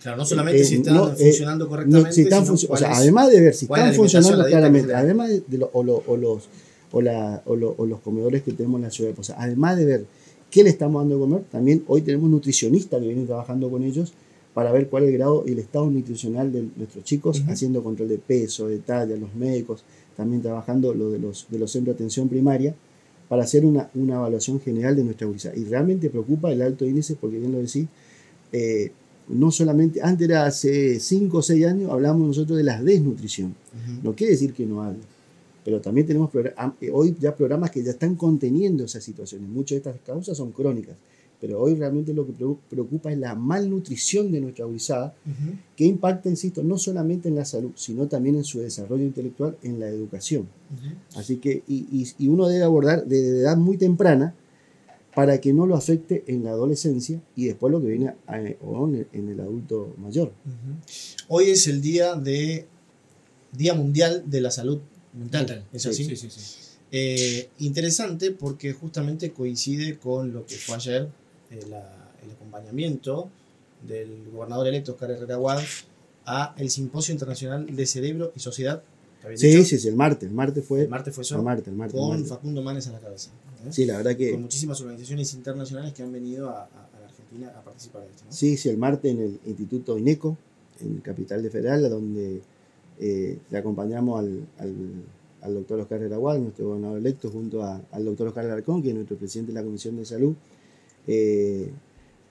Claro, 0.00 0.18
no 0.18 0.24
solamente 0.24 0.60
Eh, 0.60 0.64
si 0.64 0.74
están 0.76 0.94
no, 0.94 1.08
funcionando 1.16 1.64
No, 1.64 1.70
correctamente, 1.70 2.12
si 2.12 2.22
están 2.22 2.44
sino 2.44 2.56
func- 2.56 2.66
o 2.70 2.76
sea, 2.76 2.92
además 2.96 3.30
de 3.30 3.40
ver 3.40 3.54
si 3.54 3.64
están 3.64 3.92
funcionando 3.94 4.44
claramente, 4.46 4.94
además 4.94 5.28
de, 5.30 5.42
de 5.46 5.58
lo- 5.58 5.70
o, 5.72 5.82
lo- 5.82 6.02
o 6.06 6.16
los, 6.16 6.48
o, 6.92 7.00
la- 7.02 7.42
o 7.46 7.56
lo- 7.56 7.74
o 7.76 7.86
los 7.86 8.00
comedores 8.00 8.42
que 8.42 8.52
tenemos 8.52 8.78
en 8.78 8.82
la 8.84 8.90
ciudad 8.90 9.10
de 9.10 9.16
Poza, 9.16 9.34
además 9.38 9.76
de 9.76 9.84
ver 9.84 10.04
qué 10.50 10.62
le 10.64 10.70
estamos 10.70 11.02
dando 11.02 11.16
de 11.16 11.20
comer, 11.20 11.42
también 11.50 11.84
hoy 11.88 12.02
tenemos 12.02 12.30
nutricionistas 12.30 13.00
que 13.00 13.06
vienen 13.06 13.26
trabajando 13.26 13.70
con 13.70 13.82
ellos 13.82 14.12
para 14.54 14.72
ver 14.72 14.88
cuál 14.88 15.04
es 15.04 15.10
el 15.10 15.16
grado 15.18 15.44
y 15.46 15.52
el 15.52 15.58
estado 15.60 15.90
nutricional 15.90 16.50
de 16.52 16.66
nuestros 16.76 17.04
chicos, 17.04 17.42
haciendo 17.48 17.82
control 17.82 18.08
de 18.08 18.18
peso, 18.18 18.66
de 18.66 18.78
talla, 18.78 19.14
los 19.16 19.34
médicos, 19.34 19.84
también 20.16 20.42
trabajando 20.42 20.94
lo 20.94 21.10
de 21.10 21.18
los, 21.20 21.46
de 21.50 21.58
los 21.58 21.70
centros 21.70 21.94
de 21.94 21.98
atención 22.02 22.28
primaria, 22.28 22.74
para 23.28 23.42
hacer 23.44 23.64
una, 23.66 23.90
una 23.94 24.14
evaluación 24.16 24.58
general 24.58 24.96
de 24.96 25.04
nuestra 25.04 25.28
guisa. 25.28 25.52
Y 25.54 25.64
realmente 25.64 26.08
preocupa 26.10 26.50
el 26.50 26.62
alto 26.62 26.86
índice, 26.86 27.14
porque 27.20 27.38
bien 27.38 27.52
lo 27.52 27.58
decís, 27.58 27.86
eh, 28.52 28.90
no 29.28 29.50
solamente, 29.50 30.00
antes 30.02 30.26
era 30.26 30.46
hace 30.46 30.98
5 30.98 31.38
o 31.38 31.42
6 31.42 31.66
años, 31.66 31.90
hablamos 31.90 32.26
nosotros 32.26 32.56
de 32.56 32.64
la 32.64 32.82
desnutrición. 32.82 33.54
No 34.02 34.14
quiere 34.14 34.32
decir 34.32 34.54
que 34.54 34.64
no 34.64 34.82
hable, 34.82 34.98
pero 35.68 35.82
también 35.82 36.06
tenemos 36.06 36.30
eh, 36.80 36.90
hoy 36.90 37.14
ya 37.20 37.36
programas 37.36 37.70
que 37.70 37.82
ya 37.84 37.90
están 37.90 38.14
conteniendo 38.14 38.84
esas 38.84 39.04
situaciones. 39.04 39.50
Muchas 39.50 39.72
de 39.84 39.90
estas 39.90 40.00
causas 40.00 40.34
son 40.38 40.50
crónicas, 40.50 40.96
pero 41.38 41.60
hoy 41.60 41.74
realmente 41.74 42.14
lo 42.14 42.24
que 42.26 42.32
preo- 42.32 42.56
preocupa 42.70 43.12
es 43.12 43.18
la 43.18 43.34
malnutrición 43.34 44.32
de 44.32 44.40
nuestra 44.40 44.64
guisada, 44.64 45.14
que 45.76 45.84
impacta, 45.84 46.30
insisto, 46.30 46.62
no 46.62 46.78
solamente 46.78 47.28
en 47.28 47.34
la 47.36 47.44
salud, 47.44 47.72
sino 47.74 48.08
también 48.08 48.36
en 48.36 48.44
su 48.44 48.60
desarrollo 48.60 49.04
intelectual, 49.04 49.58
en 49.62 49.78
la 49.78 49.88
educación. 49.88 50.48
Así 51.16 51.36
que, 51.36 51.62
y, 51.68 51.86
y- 51.92 52.06
y 52.18 52.28
uno 52.28 52.48
debe 52.48 52.64
abordar 52.64 53.04
desde 53.04 53.40
edad 53.40 53.58
muy 53.58 53.76
temprana 53.76 54.34
para 55.14 55.38
que 55.42 55.52
no 55.52 55.66
lo 55.66 55.76
afecte 55.76 56.24
en 56.28 56.44
la 56.44 56.50
adolescencia 56.52 57.20
y 57.36 57.44
después 57.44 57.70
lo 57.70 57.82
que 57.82 57.88
viene 57.88 58.14
a- 58.26 58.40
o 58.64 58.88
en 58.88 59.28
el- 59.28 59.40
adulto 59.40 59.92
mayor. 59.98 60.32
Hoy 61.28 61.50
es 61.50 61.66
el 61.66 61.82
día 61.82 62.14
de 62.14 62.64
Día 63.52 63.74
Mundial 63.74 64.22
de 64.26 64.40
la 64.40 64.50
Salud 64.50 64.78
¿Es 65.72 65.82
Sí, 65.82 65.88
así? 65.88 66.04
Sí, 66.04 66.16
sí, 66.16 66.30
sí. 66.30 66.40
Eh, 66.90 67.50
interesante 67.58 68.30
porque 68.30 68.72
justamente 68.72 69.32
coincide 69.32 69.98
con 69.98 70.32
lo 70.32 70.46
que 70.46 70.56
fue 70.56 70.76
ayer 70.76 71.08
eh, 71.50 71.60
la- 71.68 72.10
el 72.24 72.30
acompañamiento 72.30 73.28
del 73.86 74.30
gobernador 74.32 74.66
electo 74.68 74.92
Oscar 74.92 75.10
Herrera 75.10 75.34
Aguad 75.34 75.60
a 76.24 76.54
el 76.58 76.70
Simposio 76.70 77.12
Internacional 77.12 77.74
de 77.74 77.86
Cerebro 77.86 78.32
y 78.34 78.40
Sociedad. 78.40 78.82
¿Está 79.16 79.28
bien 79.28 79.38
Sí, 79.38 79.48
dicho? 79.48 79.64
sí, 79.64 79.78
sí, 79.78 79.88
el 79.88 79.96
martes, 79.96 80.28
el 80.28 80.34
martes 80.34 80.64
fue... 80.64 80.82
El 80.82 80.88
martes 80.88 81.14
fue 81.14 81.22
eso, 81.22 81.36
el 81.36 81.42
martes, 81.42 81.68
el 81.68 81.74
martes, 81.74 81.94
el 81.94 82.00
con 82.00 82.10
martes. 82.10 82.28
Facundo 82.28 82.62
Manes 82.62 82.86
a 82.88 82.92
la 82.92 83.00
cabeza. 83.00 83.30
¿eh? 83.66 83.68
Sí, 83.72 83.84
la 83.84 83.96
verdad 83.98 84.16
que... 84.16 84.30
Con 84.32 84.42
muchísimas 84.42 84.80
organizaciones 84.80 85.32
internacionales 85.34 85.92
que 85.92 86.02
han 86.02 86.12
venido 86.12 86.48
a, 86.50 86.62
a- 86.64 86.64
a 86.64 87.00
la 87.00 87.06
Argentina 87.06 87.48
a 87.56 87.62
participar 87.62 88.02
de 88.02 88.08
esto. 88.08 88.24
¿no? 88.26 88.32
Sí, 88.32 88.56
sí, 88.56 88.68
el 88.68 88.78
martes 88.78 89.10
en 89.10 89.20
el 89.20 89.40
Instituto 89.46 89.98
INECO, 89.98 90.36
en 90.80 90.98
Capital 91.00 91.42
de 91.42 91.50
Federal, 91.50 91.88
donde 91.90 92.40
eh, 93.00 93.38
le 93.50 93.58
acompañamos 93.58 94.18
al, 94.20 94.46
al, 94.58 94.74
al 95.42 95.54
doctor 95.54 95.80
Oscar 95.80 96.02
Heragual, 96.02 96.42
nuestro 96.42 96.66
gobernador 96.68 96.98
electo, 96.98 97.30
junto 97.30 97.62
a- 97.62 97.80
al 97.92 98.04
doctor 98.04 98.28
Oscar 98.28 98.44
Alarcón, 98.46 98.82
que 98.82 98.88
es 98.90 98.94
nuestro 98.94 99.16
presidente 99.16 99.52
de 99.52 99.58
la 99.60 99.64
Comisión 99.64 99.96
de 99.96 100.04
Salud. 100.04 100.34
Eh, 101.06 101.70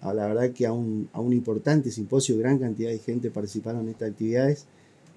a 0.01 0.13
la 0.13 0.27
verdad 0.27 0.51
que 0.51 0.65
a 0.67 0.73
un, 0.73 1.09
a 1.13 1.21
un 1.21 1.33
importante 1.33 1.89
simposio, 1.91 2.37
gran 2.37 2.59
cantidad 2.59 2.89
de 2.91 2.99
gente 2.99 3.31
participaron 3.31 3.81
en 3.83 3.89
estas 3.89 4.11
actividades, 4.11 4.65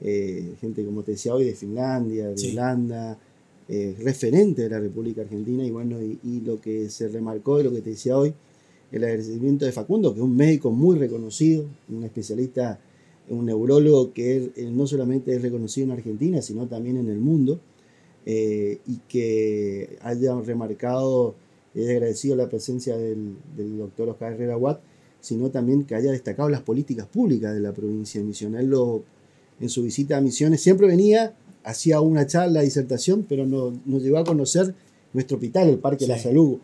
eh, 0.01 0.55
gente 0.61 0.85
como 0.85 1.03
te 1.03 1.13
decía 1.13 1.35
hoy 1.35 1.45
de 1.45 1.55
Finlandia, 1.55 2.29
de 2.29 2.39
Sí. 2.39 2.53
Holanda, 2.53 3.19
referente 4.03 4.63
de 4.63 4.69
la 4.71 4.81
República 4.81 5.21
Argentina, 5.21 5.65
y 5.65 5.71
bueno, 5.71 6.01
y, 6.03 6.19
y 6.25 6.41
lo 6.41 6.61
que 6.61 6.89
se 6.89 7.07
remarcó 7.09 7.61
y 7.61 7.65
lo 7.65 7.71
que 7.71 7.81
te 7.83 7.91
decía 7.91 8.17
hoy, 8.19 8.35
el 8.91 9.05
agradecimiento 9.05 9.65
de 9.65 9.71
Facundo, 9.71 10.13
que 10.13 10.19
es 10.19 10.25
un 10.25 10.35
médico 10.35 10.73
muy 10.73 10.99
reconocido, 10.99 11.67
un 11.89 12.03
especialista, 12.03 12.81
un 13.31 13.47
neurólogo 13.47 14.13
que 14.13 14.37
es- 14.37 14.51
eh, 14.57 14.71
no 14.71 14.87
solamente 14.87 15.35
es 15.35 15.41
reconocido 15.43 15.87
en 15.87 15.93
Argentina, 15.93 16.43
sino 16.43 16.67
también 16.67 16.97
en 16.99 17.09
el 17.09 17.19
mundo, 17.19 17.61
eh, 18.27 18.79
y 18.87 18.97
que 19.09 19.99
haya 20.03 20.39
remarcado, 20.41 21.35
y 21.75 21.81
haya 21.83 21.93
agradecido 21.93 22.37
la 22.37 22.49
presencia 22.49 22.97
del, 22.97 23.37
del 23.57 23.79
doctor 23.79 24.09
Oscar 24.11 24.33
Herrera 24.35 24.57
Watt, 24.57 24.81
sino 25.21 25.51
también 25.51 25.85
que 25.85 25.95
haya 25.95 26.11
destacado 26.11 26.49
las 26.49 26.63
políticas 26.63 27.07
públicas 27.07 27.55
de 27.55 27.61
la 27.61 27.73
provincia 27.73 28.21
de 28.21 28.27
Misiones. 28.27 28.61
Él 28.63 28.67
lo, 28.71 29.03
en 29.61 29.69
su 29.69 29.83
visita 29.83 30.17
a 30.17 30.21
Misiones, 30.21 30.61
siempre 30.61 30.87
venía, 30.87 31.35
hacía 31.63 32.01
una 32.01 32.27
charla, 32.27 32.63
disertación, 32.63 33.25
pero 33.29 33.47
no, 33.47 33.73
nos 33.85 34.03
llevó 34.03 34.19
a 34.19 34.25
conocer 34.25 34.75
nuestro 35.13 35.37
hospital, 35.37 35.69
el 35.69 35.79
Parque 35.79 36.05
de 36.07 36.13
la. 36.13 36.19
Salud. 36.19 36.59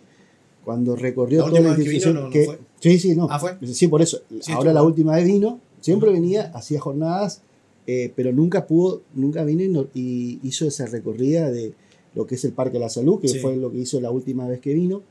Cuando 0.64 0.96
recorrió 0.96 1.42
La 1.42 1.48
toda 1.50 1.60
la 1.60 1.76
que 1.76 1.82
vino 1.82 1.92
institución. 1.92 2.14
no 2.14 2.30
fue. 2.32 2.58
sí, 2.80 2.98
sí, 2.98 3.14
no. 3.14 3.28
Ah, 3.30 3.38
¿fue? 3.38 3.56
Sí, 3.72 3.86
por 3.86 4.02
eso. 4.02 4.18
Sí, 4.40 4.50
Ahora 4.52 4.72
la 4.72 4.82
última 4.82 5.14
vez 5.14 5.24
vino, 5.26 5.60
siempre 5.80 6.10
venía, 6.12 6.50
hacía 6.54 6.80
jornadas, 6.80 7.42
eh, 7.86 8.12
pero 8.16 8.32
nunca 8.32 8.66
pudo, 8.66 9.02
nunca 9.14 9.44
vino 9.44 9.62
y, 9.62 9.68
no- 9.68 9.86
y 9.94 10.40
hizo 10.42 10.66
esa 10.66 10.86
recorrida 10.86 11.50
de 11.50 11.74
lo 12.14 12.26
que 12.26 12.34
es 12.36 12.44
el 12.44 12.52
Parque 12.52 12.74
de 12.74 12.80
la 12.80 12.88
Salud, 12.88 13.20
que 13.20 13.28
Sí. 13.28 13.38
fue 13.38 13.56
lo 13.56 13.70
que 13.70 13.78
hizo 13.78 14.00
la 14.00 14.10
última 14.10 14.48
vez 14.48 14.60
que 14.60 14.74
vino, 14.74 15.02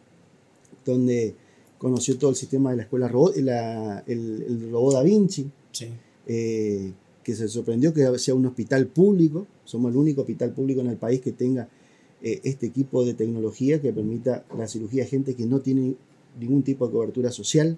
donde 0.85 1.35
conoció 1.77 2.17
todo 2.17 2.29
el 2.31 2.35
sistema 2.35 2.71
de 2.71 2.77
la 2.77 2.83
escuela 2.83 3.07
robot, 3.07 3.35
la- 3.37 4.03
el, 4.07 4.43
el 4.47 4.71
robot 4.71 4.93
Da 4.93 5.03
Vinci, 5.03 5.49
Sí. 5.71 5.87
eh, 6.27 6.93
que 7.23 7.35
se 7.35 7.47
sorprendió 7.47 7.93
que 7.93 8.17
sea 8.19 8.35
un 8.35 8.45
hospital 8.45 8.87
público, 8.87 9.47
somos 9.63 9.91
el 9.91 9.97
único 9.97 10.21
hospital 10.21 10.51
público 10.51 10.81
en 10.81 10.87
el 10.87 10.97
país 10.97 11.21
que 11.21 11.31
tenga 11.31 11.67
eh, 12.21 12.39
este 12.43 12.65
equipo 12.65 13.05
de 13.05 13.13
tecnología 13.13 13.79
que 13.81 13.91
permita 13.93 14.45
la 14.57 14.67
cirugía 14.67 15.03
a 15.03 15.07
gente 15.07 15.35
que 15.35 15.45
no 15.45 15.59
tiene 15.59 15.95
ningún 16.39 16.63
tipo 16.63 16.87
de 16.87 16.93
cobertura 16.93 17.29
social, 17.31 17.77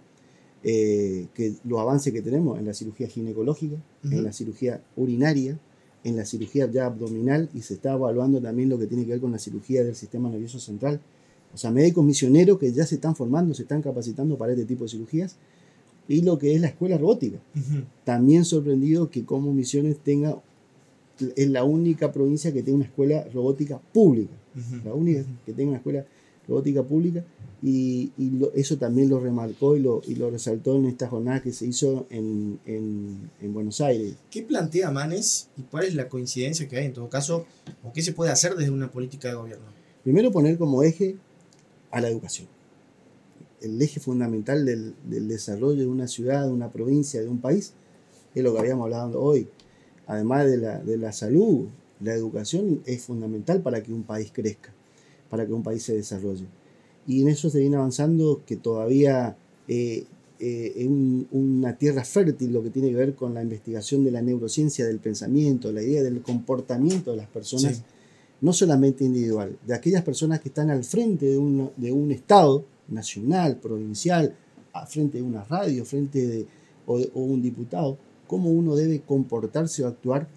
eh, 0.70 1.28
que 1.34 1.54
los 1.64 1.80
avances 1.80 2.12
que 2.12 2.22
tenemos 2.22 2.60
en 2.60 2.66
la 2.66 2.74
cirugía 2.74 3.08
ginecológica, 3.08 3.76
Ujú. 4.04 4.14
en 4.16 4.24
la 4.26 4.34
cirugía 4.34 4.82
urinaria, 4.98 5.58
en 6.04 6.18
la 6.18 6.26
cirugía 6.26 6.70
ya 6.70 6.86
abdominal 6.88 7.50
y 7.54 7.62
se 7.62 7.76
está 7.76 7.94
evaluando 7.94 8.42
también 8.42 8.68
lo 8.68 8.78
que 8.78 8.86
tiene 8.86 9.06
que 9.06 9.12
ver 9.12 9.22
con 9.22 9.32
la 9.32 9.40
cirugía 9.40 9.84
del 9.86 9.96
sistema 9.96 10.30
nervioso 10.30 10.60
central. 10.60 11.00
O 11.54 11.58
sea, 11.58 11.72
médicos 11.72 12.04
misioneros 12.04 12.60
que 12.60 12.72
ya 12.74 12.86
se 12.86 12.96
están 12.96 13.16
formando, 13.16 13.54
se 13.54 13.62
están 13.62 13.82
capacitando 13.82 14.38
para 14.38 14.52
este 14.52 14.66
tipo 14.66 14.84
de 14.84 14.90
cirugías. 14.90 15.38
Y 16.10 16.22
lo 16.22 16.38
que 16.38 16.54
es 16.54 16.60
la 16.62 16.68
escuela 16.68 16.98
robótica 16.98 17.38
Ujú. 17.56 17.84
también 18.04 18.44
sorprendido 18.44 19.10
que 19.10 19.24
como 19.26 19.54
Misiones 19.54 19.98
tenga, 20.00 20.38
es 21.36 21.50
la 21.50 21.64
única 21.64 22.12
provincia 22.12 22.52
que 22.54 22.62
tiene 22.62 22.76
una 22.80 22.86
escuela 22.86 23.26
robótica 23.34 23.80
pública, 23.94 24.34
Ujú. 24.56 24.82
la 24.86 24.94
única 24.94 25.24
que 25.46 25.54
tenga 25.54 25.70
una 25.70 25.78
escuela 25.78 26.06
robótica 26.48 26.84
pública, 26.84 27.26
y, 27.62 28.12
y 28.18 28.30
lo- 28.32 28.54
eso 28.54 28.78
también 28.78 29.10
lo 29.10 29.20
remarcó 29.20 29.76
y 29.76 29.80
lo, 29.80 30.02
y 30.08 30.16
lo 30.16 30.30
resaltó 30.30 30.76
en 30.76 30.86
esta 30.86 31.08
jornada 31.08 31.42
que 31.42 31.52
se 31.52 31.66
hizo 31.66 32.06
en, 32.10 32.60
en- 32.66 33.30
en 33.42 33.54
Buenos 33.54 33.82
Aires. 33.82 34.16
¿Qué 34.30 34.44
plantea 34.44 34.92
Manes 34.92 35.50
y 35.58 35.64
cuál 35.64 35.86
es 35.86 35.96
la 35.96 36.08
coincidencia 36.08 36.68
que 36.68 36.78
hay 36.78 36.86
en 36.86 36.94
todo 36.94 37.10
caso 37.10 37.46
o 37.84 37.92
qué 37.94 38.02
se 38.02 38.14
puede 38.14 38.32
hacer 38.32 38.56
desde 38.56 38.72
una 38.72 38.92
política 38.92 39.28
de 39.30 39.36
gobierno? 39.36 39.66
Primero 40.04 40.32
poner 40.32 40.58
como 40.58 40.84
eje 40.84 41.16
a 41.92 42.00
la 42.02 42.10
educación. 42.10 42.48
El 43.60 43.82
eje 43.82 44.00
fundamental 44.00 44.66
del, 44.66 44.94
del 45.10 45.28
desarrollo 45.28 45.80
de 45.80 45.88
una 45.88 46.08
ciudad, 46.08 46.46
de 46.46 46.52
una 46.52 46.72
provincia, 46.72 47.22
de 47.22 47.28
un 47.28 47.40
país, 47.40 47.74
es 48.36 48.44
lo 48.44 48.54
que 48.54 48.60
habíamos 48.60 48.86
hablado 48.86 49.20
hoy. 49.20 49.48
Además 50.06 50.46
de 50.46 50.58
la, 50.58 50.80
de 50.80 50.98
la 50.98 51.12
salud, 51.12 51.66
la 52.00 52.14
educación 52.14 52.82
es 52.86 53.02
fundamental 53.02 53.62
para 53.62 53.82
que 53.82 53.92
un 53.92 54.04
país 54.04 54.30
crezca, 54.32 54.72
para 55.30 55.46
que 55.48 55.54
un 55.54 55.64
país 55.64 55.82
se 55.82 55.96
desarrolle. 55.96 56.46
Y 57.08 57.22
en 57.22 57.30
eso 57.30 57.50
se 57.50 57.60
viene 57.60 57.78
avanzando 57.78 58.42
que 58.46 58.56
todavía 58.58 59.36
eh, 59.70 60.06
eh, 60.40 60.74
es 60.78 60.88
un- 60.88 61.28
una 61.32 61.78
tierra 61.78 62.04
fértil 62.04 62.54
lo 62.54 62.62
que 62.62 62.70
tiene 62.70 62.90
que 62.90 62.96
ver 62.96 63.16
con 63.16 63.34
la 63.34 63.42
investigación 63.42 64.04
de 64.04 64.12
la 64.12 64.22
neurociencia 64.22 64.86
del 64.86 65.00
pensamiento, 65.00 65.72
la 65.72 65.82
idea 65.82 66.04
del 66.04 66.22
comportamiento 66.22 67.12
de 67.12 67.18
las 67.18 67.28
personas 67.28 67.78
Sí. 67.78 67.84
no 68.42 68.54
solamente 68.54 69.04
individual, 69.04 69.58
de 69.66 69.74
aquellas 69.74 70.04
personas 70.04 70.40
que 70.42 70.50
están 70.50 70.70
al 70.70 70.84
frente 70.84 71.26
de, 71.26 71.38
una- 71.38 71.70
de 71.76 71.92
un 71.92 72.12
Estado 72.12 72.64
nacional, 72.88 73.58
provincial, 73.58 74.36
al 74.74 74.88
frente 74.88 75.18
de 75.18 75.24
una 75.24 75.44
radio, 75.44 75.84
frente 75.86 76.28
de, 76.28 76.46
o, 76.86 77.00
de- 77.00 77.10
o 77.16 77.22
un 77.22 77.42
diputado, 77.42 77.98
cómo 78.28 78.52
uno 78.52 78.76
debe 78.76 79.02
comportarse 79.02 79.84
o 79.84 79.88
actuar 79.88 80.28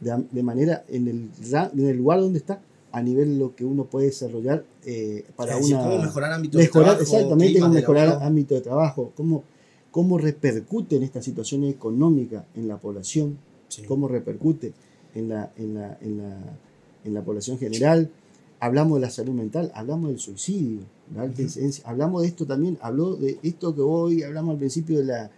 de, 0.00 0.24
de 0.32 0.42
manera 0.42 0.84
en 0.88 1.06
el, 1.08 1.28
ra- 1.50 1.70
en 1.76 1.86
el 1.86 1.96
lugar 1.98 2.20
donde 2.20 2.38
está, 2.38 2.62
a 2.92 3.02
nivel 3.02 3.30
de 3.34 3.36
lo 3.38 3.54
que 3.54 3.64
uno 3.64 3.84
puede 3.84 4.06
desarrollar 4.06 4.64
eh, 4.84 5.24
para 5.36 5.52
Es 5.52 5.60
decir, 5.60 5.76
una... 5.76 5.84
cómo 5.84 6.02
mejorar 6.02 6.32
ámbitos 6.32 6.58
de 6.58 6.64
mejorar, 6.66 6.96
trabajo, 6.96 7.02
exactamente, 7.16 7.60
cómo 7.60 7.74
de 7.74 7.80
mejorar 7.80 8.08
laburo. 8.08 8.26
ámbito 8.26 8.54
de 8.54 8.60
trabajo, 8.60 9.12
cómo, 9.16 9.44
cómo 9.90 10.18
repercute 10.18 10.96
en 10.96 11.02
esta 11.04 11.22
situación 11.22 11.64
económica 11.64 12.44
en 12.54 12.68
la 12.68 12.78
población, 12.78 13.38
Sí. 13.68 13.82
cómo 13.84 14.08
repercute 14.08 14.72
en 15.14 15.28
la, 15.28 15.52
en 15.56 15.74
la, 15.74 15.96
en 16.00 16.18
la, 16.18 16.36
en 17.04 17.14
la 17.14 17.22
población 17.22 17.56
general. 17.58 18.10
Hablamos 18.58 18.96
de 18.96 19.02
la 19.02 19.10
salud 19.10 19.32
mental, 19.32 19.70
hablamos 19.74 20.10
del 20.10 20.18
suicidio, 20.18 20.80
la 21.14 21.22
alta 21.22 21.34
Ujú. 21.34 21.42
incidencia. 21.42 21.84
Hablamos 21.86 22.22
de 22.22 22.28
esto 22.28 22.44
también, 22.46 22.76
habló 22.82 23.14
de 23.14 23.38
esto 23.42 23.74
que 23.74 23.80
hoy 23.80 24.22
hablamos 24.24 24.52
al 24.54 24.58
principio 24.58 24.98
de 24.98 25.04
la, 25.04 25.30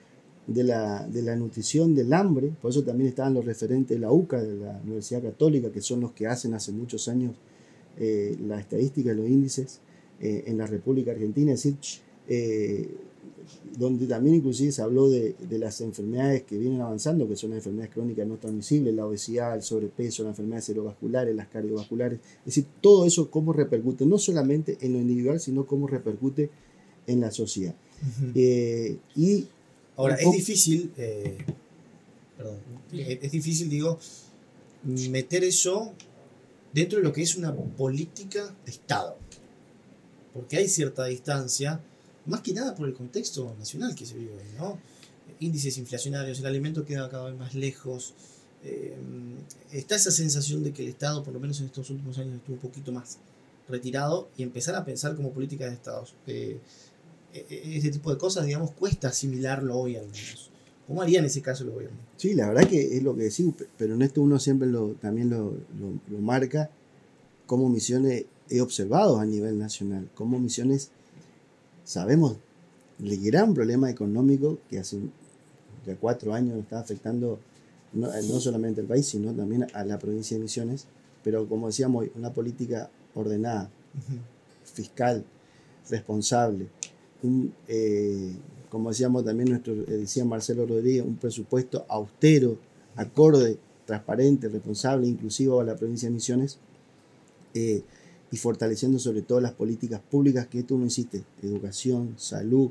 de 0.46 0.64
la, 0.64 1.06
de 1.06 1.22
la 1.22 1.36
nutrición, 1.36 1.94
del 1.94 2.12
hambre, 2.12 2.52
por 2.60 2.70
eso 2.70 2.82
también 2.82 3.08
estaban 3.08 3.34
los 3.34 3.44
referentes 3.44 3.96
de 3.96 4.00
la 4.00 4.12
UCA, 4.12 4.42
de 4.42 4.56
la 4.56 4.80
Universidad 4.82 5.22
Católica, 5.22 5.70
que 5.70 5.80
son 5.80 6.00
los 6.00 6.12
que 6.12 6.26
hacen 6.26 6.54
hace 6.54 6.72
muchos 6.72 7.08
años 7.08 7.34
eh, 7.98 8.36
la 8.46 8.58
estadística, 8.58 9.12
los 9.12 9.28
índices 9.28 9.80
eh, 10.20 10.44
en 10.46 10.58
la 10.58 10.66
República 10.66 11.12
Argentina, 11.12 11.52
es 11.52 11.62
decir, 11.62 11.76
eh, 12.28 12.88
donde 13.76 14.06
también 14.06 14.36
inclusive 14.36 14.72
se 14.72 14.82
habló 14.82 15.08
de, 15.08 15.34
de 15.48 15.58
las 15.58 15.80
enfermedades 15.80 16.42
que 16.42 16.58
vienen 16.58 16.80
avanzando, 16.80 17.28
que 17.28 17.36
son 17.36 17.50
las 17.50 17.58
enfermedades 17.58 17.92
crónicas 17.92 18.26
no 18.26 18.36
transmisibles, 18.36 18.94
la 18.94 19.06
obesidad, 19.06 19.54
el 19.54 19.62
sobrepeso, 19.62 20.22
las 20.22 20.30
enfermedades 20.30 20.66
cerebrovasculares, 20.66 21.34
las 21.34 21.48
cardiovasculares, 21.48 22.18
es 22.40 22.44
decir, 22.46 22.66
todo 22.80 23.06
eso 23.06 23.30
cómo 23.30 23.52
repercute, 23.52 24.06
no 24.06 24.18
solamente 24.18 24.78
en 24.80 24.92
lo 24.92 24.98
individual, 24.98 25.40
sino 25.40 25.66
cómo 25.66 25.86
repercute 25.86 26.50
en 27.06 27.20
la 27.20 27.30
sociedad. 27.30 27.74
Eh, 28.34 28.98
y 29.14 29.46
Ahora, 29.96 30.16
es 30.16 30.32
difícil, 30.32 30.92
eh, 30.96 31.38
perdón, 32.36 32.58
es 32.92 33.18
es 33.22 33.32
difícil, 33.32 33.68
digo, 33.68 33.98
meter 34.84 35.44
eso 35.44 35.94
dentro 36.72 36.98
de 36.98 37.04
lo 37.04 37.12
que 37.12 37.22
es 37.22 37.36
una 37.36 37.54
política 37.54 38.54
de 38.64 38.70
Estado. 38.70 39.16
Porque 40.32 40.56
hay 40.56 40.68
cierta 40.68 41.04
distancia, 41.04 41.80
más 42.26 42.40
que 42.40 42.54
nada 42.54 42.74
por 42.74 42.88
el 42.88 42.94
contexto 42.94 43.54
nacional 43.58 43.94
que 43.94 44.06
se 44.06 44.14
vive 44.14 44.32
¿no? 44.56 44.78
Índices 45.40 45.76
inflacionarios, 45.76 46.40
el 46.40 46.46
alimento 46.46 46.84
queda 46.84 47.10
cada 47.10 47.30
vez 47.30 47.38
más 47.38 47.54
lejos. 47.54 48.14
eh, 48.64 48.96
está 49.72 49.96
esa 49.96 50.10
sensación 50.10 50.62
de 50.62 50.72
que 50.72 50.82
el 50.82 50.88
Estado, 50.88 51.22
por 51.22 51.34
lo 51.34 51.40
menos 51.40 51.60
en 51.60 51.66
estos 51.66 51.90
últimos 51.90 52.16
años, 52.18 52.36
estuvo 52.36 52.56
un 52.56 52.62
poquito 52.62 52.92
más 52.92 53.18
retirado 53.68 54.28
y 54.36 54.42
empezar 54.42 54.74
a 54.74 54.84
pensar 54.84 55.16
como 55.16 55.32
política 55.32 55.66
de 55.66 55.74
Estados. 55.74 56.14
Eh, 56.26 56.58
e- 57.34 57.46
e- 57.48 57.76
ese 57.78 57.90
tipo 57.90 58.10
de 58.12 58.18
cosas, 58.18 58.46
digamos, 58.46 58.72
cuesta 58.72 59.08
asimilarlo 59.08 59.76
hoy 59.78 59.96
al 59.96 60.04
menos. 60.06 60.50
¿Cómo 60.86 61.00
haría 61.02 61.20
en 61.20 61.24
ese 61.26 61.40
caso 61.42 61.64
el 61.64 61.70
gobierno? 61.70 61.96
Sí, 62.16 62.34
la 62.34 62.48
verdad 62.48 62.68
que 62.68 62.96
es 62.96 63.02
lo 63.02 63.14
que 63.16 63.22
decimos, 63.24 63.54
pe- 63.54 63.68
pero 63.78 63.94
en 63.94 64.02
esto 64.02 64.20
uno 64.20 64.38
siempre 64.38 64.68
lo, 64.68 64.88
también 64.94 65.30
lo, 65.30 65.52
lo- 65.78 65.98
lo 66.10 66.18
marca 66.18 66.70
como 67.46 67.68
misiones 67.68 68.24
he 68.50 68.60
observado 68.60 69.18
a 69.18 69.24
nivel 69.24 69.58
nacional, 69.58 70.08
como 70.14 70.38
misiones 70.38 70.90
sabemos 71.84 72.36
el 73.02 73.20
gran 73.22 73.54
problema 73.54 73.90
económico 73.90 74.58
que 74.68 74.78
hace 74.78 74.98
ya 75.86 75.96
cuatro 75.96 76.32
años 76.34 76.54
nos 76.54 76.64
está 76.64 76.80
afectando 76.80 77.38
no, 77.92 78.12
eh, 78.14 78.20
no 78.28 78.40
solamente 78.40 78.80
al 78.80 78.86
país, 78.86 79.06
sino 79.06 79.32
también 79.32 79.66
a 79.74 79.84
la 79.84 79.98
provincia 79.98 80.36
de 80.36 80.42
Misiones, 80.44 80.86
pero 81.24 81.46
como 81.48 81.66
decíamos, 81.66 82.06
una 82.14 82.32
política 82.32 82.88
ordenada, 83.14 83.68
fiscal, 84.64 85.24
responsable, 85.90 86.68
un, 87.22 87.52
eh, 87.68 88.32
como 88.70 88.90
decíamos 88.90 89.24
también 89.24 89.50
nuestro, 89.50 89.72
eh, 89.74 89.84
decía 89.86 90.24
Marcelo 90.24 90.66
Rodríguez, 90.66 91.04
un 91.04 91.16
presupuesto 91.16 91.84
austero, 91.88 92.58
acorde, 92.96 93.58
transparente, 93.86 94.48
responsable, 94.48 95.06
inclusivo 95.06 95.60
a 95.60 95.64
la 95.64 95.76
provincia 95.76 96.08
de 96.08 96.14
Misiones, 96.14 96.58
eh, 97.54 97.82
y 98.30 98.36
fortaleciendo 98.36 98.98
sobre 98.98 99.22
todo 99.22 99.40
las 99.40 99.52
políticas 99.52 100.00
públicas 100.00 100.46
que 100.46 100.60
esto 100.60 100.74
uno 100.74 100.84
insiste, 100.84 101.22
educación, 101.42 102.14
salud. 102.16 102.70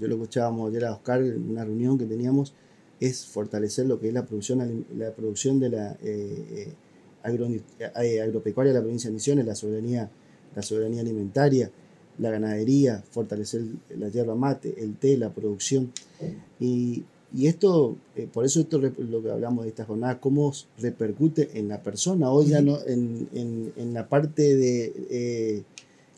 Yo 0.00 0.08
lo 0.08 0.14
escuchábamos 0.16 0.70
ayer 0.70 0.84
a 0.86 0.92
Oscar 0.94 1.22
en 1.22 1.48
una 1.50 1.64
reunión 1.64 1.96
que 1.96 2.06
teníamos, 2.06 2.54
es 2.98 3.24
fortalecer 3.24 3.86
lo 3.86 4.00
que 4.00 4.08
es 4.08 4.14
la 4.14 4.26
producción, 4.26 4.84
la 4.96 5.12
producción 5.12 5.60
de 5.60 5.68
la 5.70 5.96
agro- 7.22 7.48
agropecuaria 8.22 8.72
de 8.72 8.78
la 8.78 8.82
provincia 8.82 9.08
de 9.08 9.14
Misiones, 9.14 9.46
la 9.46 9.54
soberanía, 9.54 10.10
la 10.56 10.62
soberanía 10.62 11.02
alimentaria, 11.02 11.70
la 12.18 12.30
ganadería, 12.30 13.02
fortalecer 13.10 13.62
la 13.98 14.08
yerba 14.08 14.34
mate, 14.34 14.74
el 14.78 14.94
té, 14.96 15.16
la 15.16 15.30
producción. 15.30 15.90
Y, 16.58 17.02
y 17.34 17.46
esto, 17.46 17.96
eh, 18.16 18.28
por 18.32 18.44
eso 18.44 18.60
esto 18.60 18.78
lo 18.78 19.22
que 19.22 19.30
hablamos 19.30 19.64
de 19.64 19.70
esta 19.70 19.84
jornada, 19.84 20.18
cómo 20.20 20.52
repercute 20.78 21.50
en 21.54 21.68
la 21.68 21.82
persona, 21.82 22.30
hoy 22.30 22.46
ya 22.46 22.60
no, 22.60 22.78
en, 22.86 23.28
en, 23.34 23.72
en 23.76 23.94
la 23.94 24.08
parte 24.08 24.56
de 24.56 24.92
eh, 25.10 25.62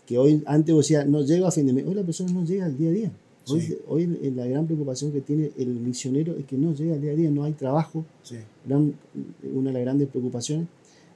que 0.06 0.18
hoy 0.18 0.42
antes 0.46 0.74
decía 0.76 1.04
no 1.04 1.22
llego 1.22 1.46
a 1.46 1.50
fin 1.52 1.66
de 1.66 1.72
mes, 1.72 1.84
hoy 1.86 1.94
la 1.94 2.02
persona 2.02 2.32
no 2.32 2.44
llega 2.44 2.64
al 2.64 2.76
día 2.76 2.88
a 2.88 2.92
día. 2.92 3.12
Hoy, 3.48 3.60
Sí. 3.60 3.76
hoy 3.88 4.06
la 4.36 4.46
gran 4.46 4.66
preocupación 4.66 5.10
que 5.12 5.20
tiene 5.20 5.50
el 5.58 5.68
misionero 5.68 6.34
es 6.36 6.44
que 6.46 6.56
no 6.56 6.74
llega 6.74 6.94
al 6.94 7.00
día 7.02 7.12
a 7.12 7.14
día, 7.16 7.30
no 7.30 7.44
hay 7.44 7.52
trabajo, 7.52 8.04
Sí. 8.22 8.36
gran- 8.66 8.94
una 9.54 9.70
de 9.70 9.74
las 9.74 9.82
grandes 9.82 10.08
preocupaciones 10.08 10.66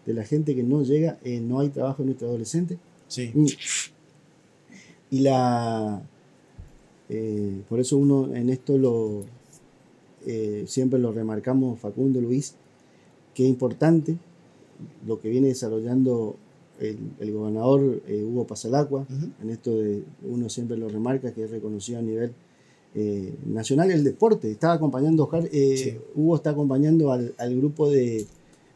de 0.04 0.12
la 0.14 0.24
gente 0.24 0.54
que 0.54 0.62
no 0.62 0.82
llega, 0.82 1.18
eh, 1.24 1.40
no 1.40 1.60
hay 1.60 1.68
trabajo 1.70 2.02
en 2.02 2.06
nuestro 2.08 2.28
adolescente. 2.28 2.78
Sí. 3.08 3.30
Mm. 3.32 3.46
Y 5.10 5.20
la. 5.20 6.02
eh, 7.08 7.62
por 7.68 7.80
eso 7.80 7.96
uno 7.96 8.34
en 8.34 8.50
esto 8.50 8.78
lo. 8.78 9.24
eh, 10.26 10.64
siempre 10.66 10.98
lo 10.98 11.12
remarcamos, 11.12 11.78
Facundo 11.78 12.20
Luis, 12.20 12.54
que 13.34 13.44
es 13.44 13.48
importante 13.48 14.16
lo 15.06 15.20
que 15.20 15.28
viene 15.28 15.48
desarrollando 15.48 16.36
el, 16.80 17.32
gobernador 17.32 18.02
eh, 18.06 18.22
Hugo 18.22 18.46
Pasalacua, 18.46 19.06
en 19.42 19.50
esto 19.50 19.76
de 19.76 20.02
uno 20.28 20.48
siempre 20.48 20.76
lo 20.76 20.88
remarca, 20.88 21.32
que 21.32 21.44
es 21.44 21.50
reconocido 21.50 21.98
a 21.98 22.02
nivel 22.02 22.32
eh, 22.94 23.34
nacional 23.46 23.90
el 23.90 24.04
deporte. 24.04 24.50
Estaba 24.50 24.74
acompañando, 24.74 25.28
eh, 25.52 26.00
Hugo 26.14 26.36
está 26.36 26.50
acompañando 26.50 27.12
al, 27.12 27.34
grupo 27.56 27.90
de, 27.90 28.26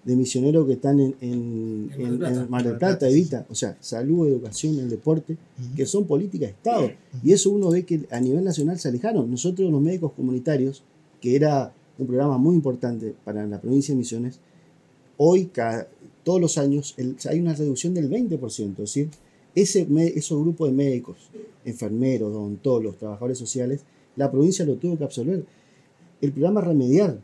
misioneros 0.04 0.66
que 0.66 0.74
están 0.74 0.98
en, 0.98 1.14
en, 1.20 2.50
Mar 2.50 2.64
del 2.64 2.78
Plata, 2.78 3.08
Evita, 3.08 3.46
o 3.48 3.54
sea, 3.54 3.76
salud, 3.80 4.26
educación, 4.26 4.78
el 4.78 4.88
deporte, 4.88 5.36
que 5.76 5.86
son 5.86 6.06
políticas 6.06 6.48
de 6.48 6.54
Estado. 6.54 6.90
Y 7.22 7.32
eso 7.32 7.50
uno 7.50 7.70
ve 7.70 7.84
que 7.84 8.06
a 8.10 8.20
nivel 8.20 8.44
nacional 8.44 8.78
se 8.78 8.88
alejaron. 8.88 9.30
Nosotros 9.30 9.70
los 9.70 9.80
médicos 9.80 10.12
comunitarios, 10.12 10.82
que 11.20 11.36
era 11.36 11.72
un 11.98 12.06
programa 12.06 12.38
muy 12.38 12.54
importante 12.54 13.14
para 13.24 13.46
la 13.46 13.60
provincia 13.60 13.94
de 13.94 13.98
Misiones, 13.98 14.40
hoy 15.16 15.50
todos 16.24 16.40
los 16.40 16.56
años 16.58 16.96
hay 17.28 17.40
una 17.40 17.54
reducción 17.54 17.92
del 17.94 18.10
20%, 18.10 18.70
es 18.70 18.76
decir, 18.78 19.10
ese, 19.54 19.86
esos 20.14 20.40
grupos 20.40 20.68
de 20.68 20.74
médicos, 20.74 21.16
enfermeros, 21.64 22.32
odontólogos, 22.32 22.98
trabajadores 22.98 23.36
sociales, 23.36 23.80
la 24.16 24.30
provincia 24.30 24.64
lo 24.64 24.76
tuvo 24.76 24.96
que 24.96 25.04
absorber. 25.04 25.44
El 26.20 26.32
programa 26.32 26.60
Remediar, 26.60 27.20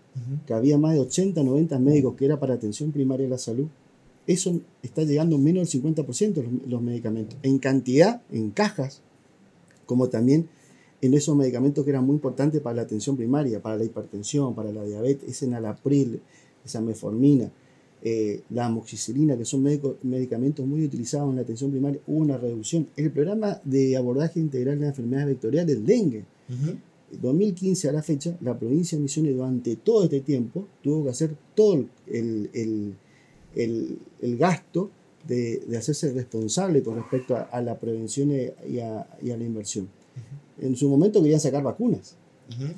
que 0.47 0.55
había 0.55 0.79
más 0.79 0.95
de 0.95 1.01
80, 1.01 1.43
90 1.43 1.79
médicos 1.79 2.15
que 2.17 2.25
era 2.25 2.41
para 2.41 2.55
atención 2.55 2.93
primaria 2.93 3.25
de 3.25 3.31
la 3.31 3.39
salud, 3.39 3.67
eso 4.27 4.61
está 4.83 5.03
llegando 5.05 5.39
menos 5.39 5.71
del 5.71 5.83
50% 5.83 6.35
los, 6.43 6.69
los 6.69 6.83
medicamentos. 6.83 7.39
En 7.43 7.59
cantidad, 7.59 8.23
en 8.33 8.51
cajas, 8.51 9.03
como 9.85 10.09
también 10.09 10.49
en 11.01 11.15
esos 11.15 11.37
medicamentos 11.37 11.85
que 11.85 11.91
eran 11.91 12.05
muy 12.05 12.15
importantes 12.15 12.61
para 12.61 12.77
la 12.77 12.83
atención 12.83 13.17
primaria, 13.17 13.61
para 13.61 13.77
la 13.77 13.85
hipertensión, 13.85 14.55
para 14.55 14.73
la 14.73 14.85
diabetes, 14.85 15.29
ese 15.29 15.47
enalapril, 15.47 16.21
esa 16.65 16.81
meformina, 16.81 17.51
eh, 18.03 18.43
la 18.51 18.67
amoxicilina, 18.67 19.37
que 19.37 19.45
son 19.45 19.63
medicamentos 20.03 20.67
muy 20.67 20.85
utilizados 20.85 21.31
en 21.31 21.37
la 21.37 21.43
atención 21.43 21.71
primaria, 21.71 22.01
hubo 22.07 22.19
una 22.19 22.37
reducción. 22.37 22.89
El 22.97 23.11
programa 23.11 23.61
de 23.65 23.97
abordaje 23.97 24.41
integral 24.41 24.79
de 24.79 24.87
enfermedades 24.87 25.29
vectoriales, 25.29 25.77
el 25.77 25.87
dengue, 25.87 26.25
2015 27.11 27.89
a 27.89 27.93
la 27.93 28.03
fecha, 28.03 28.37
la 28.41 28.59
provincia 28.59 28.97
de 28.99 29.03
Misiones 29.03 29.37
durante 29.37 29.77
todo 29.77 30.05
este 30.05 30.21
tiempo 30.21 30.67
tuvo 30.83 31.05
que 31.05 31.11
hacer 31.11 31.37
todo 31.55 31.85
el, 32.07 32.97
el, 33.55 34.37
gasto 34.39 34.91
de, 35.27 35.63
hacerse 35.77 36.13
responsable 36.13 36.83
con 36.83 36.97
respecto 36.97 37.37
a, 37.37 37.61
la 37.61 37.79
prevención 37.79 38.31
y 38.33 38.81
a, 38.81 39.07
la 39.23 39.45
inversión. 39.45 39.89
En 40.59 40.77
su 40.77 40.89
momento 40.89 41.23
querían 41.23 41.41
sacar 41.41 41.63
vacunas, 41.63 42.17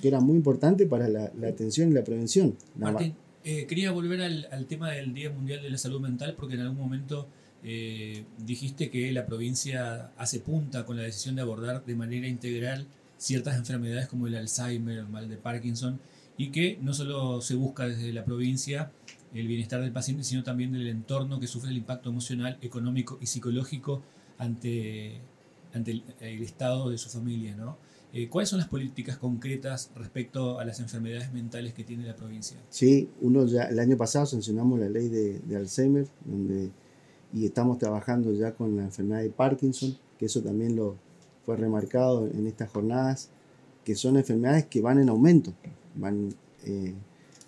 que 0.01 0.09
era 0.09 0.21
muy 0.21 0.37
importante 0.37 0.87
para 0.87 1.09
la, 1.09 1.33
atención 1.47 1.91
y 1.91 1.95
la 1.95 2.05
prevención. 2.05 2.57
Martín, 2.77 3.15
eh, 3.45 3.67
quería 3.67 3.93
volver 3.93 4.21
al, 4.21 4.67
tema 4.67 4.91
del 4.91 5.15
Día 5.15 5.31
Mundial 5.31 5.63
de 5.63 5.71
la 5.71 5.79
Salud 5.79 6.01
Mental 6.01 6.35
porque 6.39 6.55
en 6.55 6.61
algún 6.61 6.79
momento 6.79 7.29
eh, 7.65 8.25
dijiste 8.45 8.91
que 8.91 9.11
la 9.11 9.27
provincia 9.27 10.13
hace 10.17 10.41
punta 10.41 10.85
con 10.85 10.97
la 10.97 11.05
decisión 11.05 11.35
de 11.35 11.43
abordar 11.43 11.85
de 11.85 11.95
manera 11.95 12.29
integral 12.29 12.87
ciertas 13.19 13.57
enfermedades 13.57 14.09
como 14.09 14.27
el 14.27 14.37
Alzheimer, 14.37 14.99
el 14.99 15.09
mal 15.09 15.29
de 15.29 15.37
Parkinson, 15.37 16.01
y 16.39 16.51
que 16.51 16.79
no 16.81 16.95
solo 16.95 17.41
se 17.41 17.57
busca 17.57 17.87
desde 17.87 18.13
la 18.13 18.25
provincia 18.25 18.93
el 19.35 19.47
bienestar 19.47 19.83
del 19.83 19.93
paciente, 19.93 20.25
sino 20.25 20.43
también 20.43 20.73
del 20.73 20.87
entorno 20.87 21.39
que 21.39 21.47
sufre 21.47 21.71
el 21.71 21.77
impacto 21.77 22.09
emocional, 22.09 22.57
económico 22.63 23.19
y 23.21 23.27
psicológico 23.27 24.03
ante, 24.39 25.21
ante 25.75 26.03
el, 26.21 26.43
estado 26.43 26.91
de 26.91 26.97
su 26.97 27.11
familia. 27.11 27.57
Eh, 28.15 28.29
¿Cuáles 28.29 28.49
son 28.49 28.59
las 28.59 28.69
políticas 28.69 29.19
concretas 29.19 29.91
respecto 29.97 30.59
a 30.59 30.65
las 30.65 30.81
enfermedades 30.81 31.33
mentales 31.33 31.75
que 31.75 31.85
tiene 31.85 32.07
la 32.07 32.17
provincia? 32.17 32.57
Sí, 32.71 33.11
uno 33.21 33.45
ya, 33.45 33.65
el 33.65 33.79
año 33.79 33.97
pasado 33.99 34.25
sancionamos 34.25 34.79
la 34.79 34.89
ley 34.89 35.09
de, 35.09 35.57
Alzheimer 35.57 36.07
y 37.35 37.45
estamos 37.45 37.79
trabajando 37.79 38.33
ya 38.33 38.55
con 38.55 38.77
la 38.77 38.85
enfermedad 38.85 39.21
de 39.21 39.31
Parkinson, 39.31 39.99
que 40.19 40.27
eso 40.27 40.41
también 40.41 40.75
lo, 40.75 40.97
fue 41.49 41.57
remarcado 41.57 42.27
en 42.27 42.47
estas 42.47 42.69
jornadas, 42.69 43.31
que 43.83 43.95
son 43.95 44.19
enfermedades 44.19 44.67
que 44.67 44.83
van 44.83 44.99
en 44.99 45.09
aumento. 45.09 45.55
Van, 45.95 46.29
eh, 46.67 46.93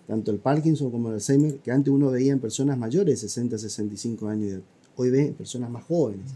tanto 0.06 0.30
el 0.30 0.38
Parkinson 0.38 0.90
como 0.90 1.08
el 1.08 1.16
Alzheimer, 1.16 1.58
que 1.58 1.70
antes 1.70 1.92
uno 1.92 2.10
veía 2.10 2.32
en 2.32 2.40
personas 2.40 2.78
mayores, 2.78 3.20
60, 3.20 3.58
65 3.58 4.26
años 4.26 4.44
de 4.44 4.54
edad. 4.54 4.62
Hoy 4.96 5.10
ve 5.10 5.26
en 5.26 5.34
personas 5.34 5.68
más 5.68 5.84
jóvenes 5.84 6.30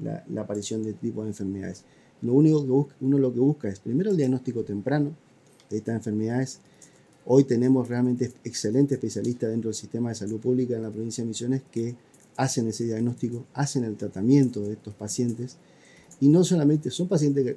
la, 0.00 0.42
aparición 0.42 0.84
de 0.84 0.90
este 0.90 1.08
tipo 1.08 1.24
de 1.24 1.30
enfermedades. 1.30 1.82
Lo 2.22 2.34
único 2.34 2.86
que 2.86 2.94
uno 3.04 3.18
lo 3.18 3.34
que 3.34 3.40
busca 3.40 3.68
es 3.68 3.80
primero 3.80 4.12
el 4.12 4.16
diagnóstico 4.16 4.62
temprano 4.62 5.10
de 5.70 5.78
estas 5.78 5.96
enfermedades. 5.96 6.60
Hoy 7.26 7.42
tenemos 7.42 7.88
realmente 7.88 8.32
excelentes 8.44 8.92
especialistas 8.92 9.50
dentro 9.50 9.70
del 9.70 9.74
sistema 9.74 10.10
de 10.10 10.14
salud 10.14 10.38
pública 10.38 10.76
en 10.76 10.82
la 10.82 10.90
provincia 10.92 11.24
de 11.24 11.28
Misiones 11.30 11.62
que 11.72 11.96
hacen 12.36 12.68
ese 12.68 12.84
diagnóstico, 12.84 13.44
hacen 13.54 13.82
el 13.82 13.96
tratamiento 13.96 14.60
de 14.60 14.74
estos 14.74 14.94
pacientes 14.94 15.58
y 16.20 16.28
no 16.28 16.44
solamente 16.44 16.90
son 16.90 17.08
pacientes 17.08 17.44
que 17.44 17.56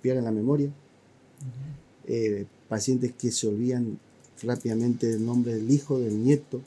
pierden 0.00 0.24
la 0.24 0.32
memoria, 0.32 0.70
eh, 2.06 2.46
pacientes 2.68 3.12
que 3.12 3.30
se 3.30 3.48
olvidan 3.48 3.98
rápidamente 4.42 5.06
del 5.08 5.24
nombre 5.24 5.54
del 5.54 5.70
hijo, 5.70 5.98
del 5.98 6.22
nieto, 6.22 6.60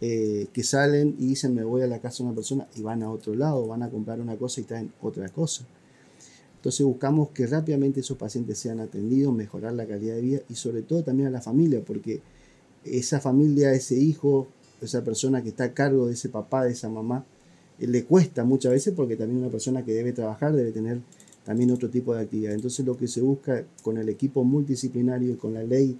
eh, 0.00 0.46
que 0.52 0.62
salen 0.62 1.14
y 1.18 1.26
dicen 1.26 1.54
me 1.54 1.64
voy 1.64 1.82
a 1.82 1.86
la 1.86 1.98
casa 1.98 2.18
de 2.18 2.28
una 2.28 2.34
persona 2.34 2.66
y 2.76 2.82
van 2.82 3.02
a 3.02 3.10
otro 3.10 3.34
lado, 3.34 3.66
van 3.66 3.82
a 3.82 3.90
comprar 3.90 4.20
una 4.20 4.36
cosa 4.36 4.60
y 4.60 4.64
traen 4.64 4.92
otra 5.02 5.28
cosa. 5.28 5.64
Entonces 6.56 6.84
buscamos 6.86 7.30
que 7.30 7.46
rápidamente 7.46 8.00
esos 8.00 8.16
pacientes 8.16 8.58
sean 8.58 8.80
atendidos, 8.80 9.34
mejorar 9.34 9.72
la 9.74 9.86
calidad 9.86 10.14
de 10.14 10.20
vida 10.20 10.40
y 10.48 10.54
sobre 10.54 10.82
todo 10.82 11.02
también 11.02 11.28
a 11.28 11.30
la 11.30 11.40
familia, 11.40 11.82
porque 11.84 12.20
esa 12.84 13.20
familia, 13.20 13.72
ese 13.72 13.96
hijo, 13.96 14.46
esa 14.80 15.02
persona 15.04 15.42
que 15.42 15.50
está 15.50 15.64
a 15.64 15.74
cargo 15.74 16.06
de 16.06 16.14
ese 16.14 16.28
papá, 16.28 16.64
de 16.64 16.72
esa 16.72 16.88
mamá, 16.88 17.24
le 17.86 18.04
cuesta 18.04 18.44
muchas 18.44 18.72
veces 18.72 18.94
porque 18.94 19.16
también 19.16 19.40
una 19.40 19.50
persona 19.50 19.84
que 19.84 19.92
debe 19.92 20.12
trabajar 20.12 20.52
debe 20.52 20.72
tener 20.72 21.00
también 21.44 21.70
otro 21.70 21.88
tipo 21.90 22.14
de 22.14 22.22
actividad. 22.22 22.52
Entonces 22.52 22.84
lo 22.84 22.96
que 22.96 23.08
se 23.08 23.20
busca 23.20 23.64
con 23.82 23.98
el 23.98 24.08
equipo 24.08 24.44
multidisciplinario 24.44 25.32
y 25.32 25.36
con 25.36 25.54
la 25.54 25.62
ley 25.62 25.98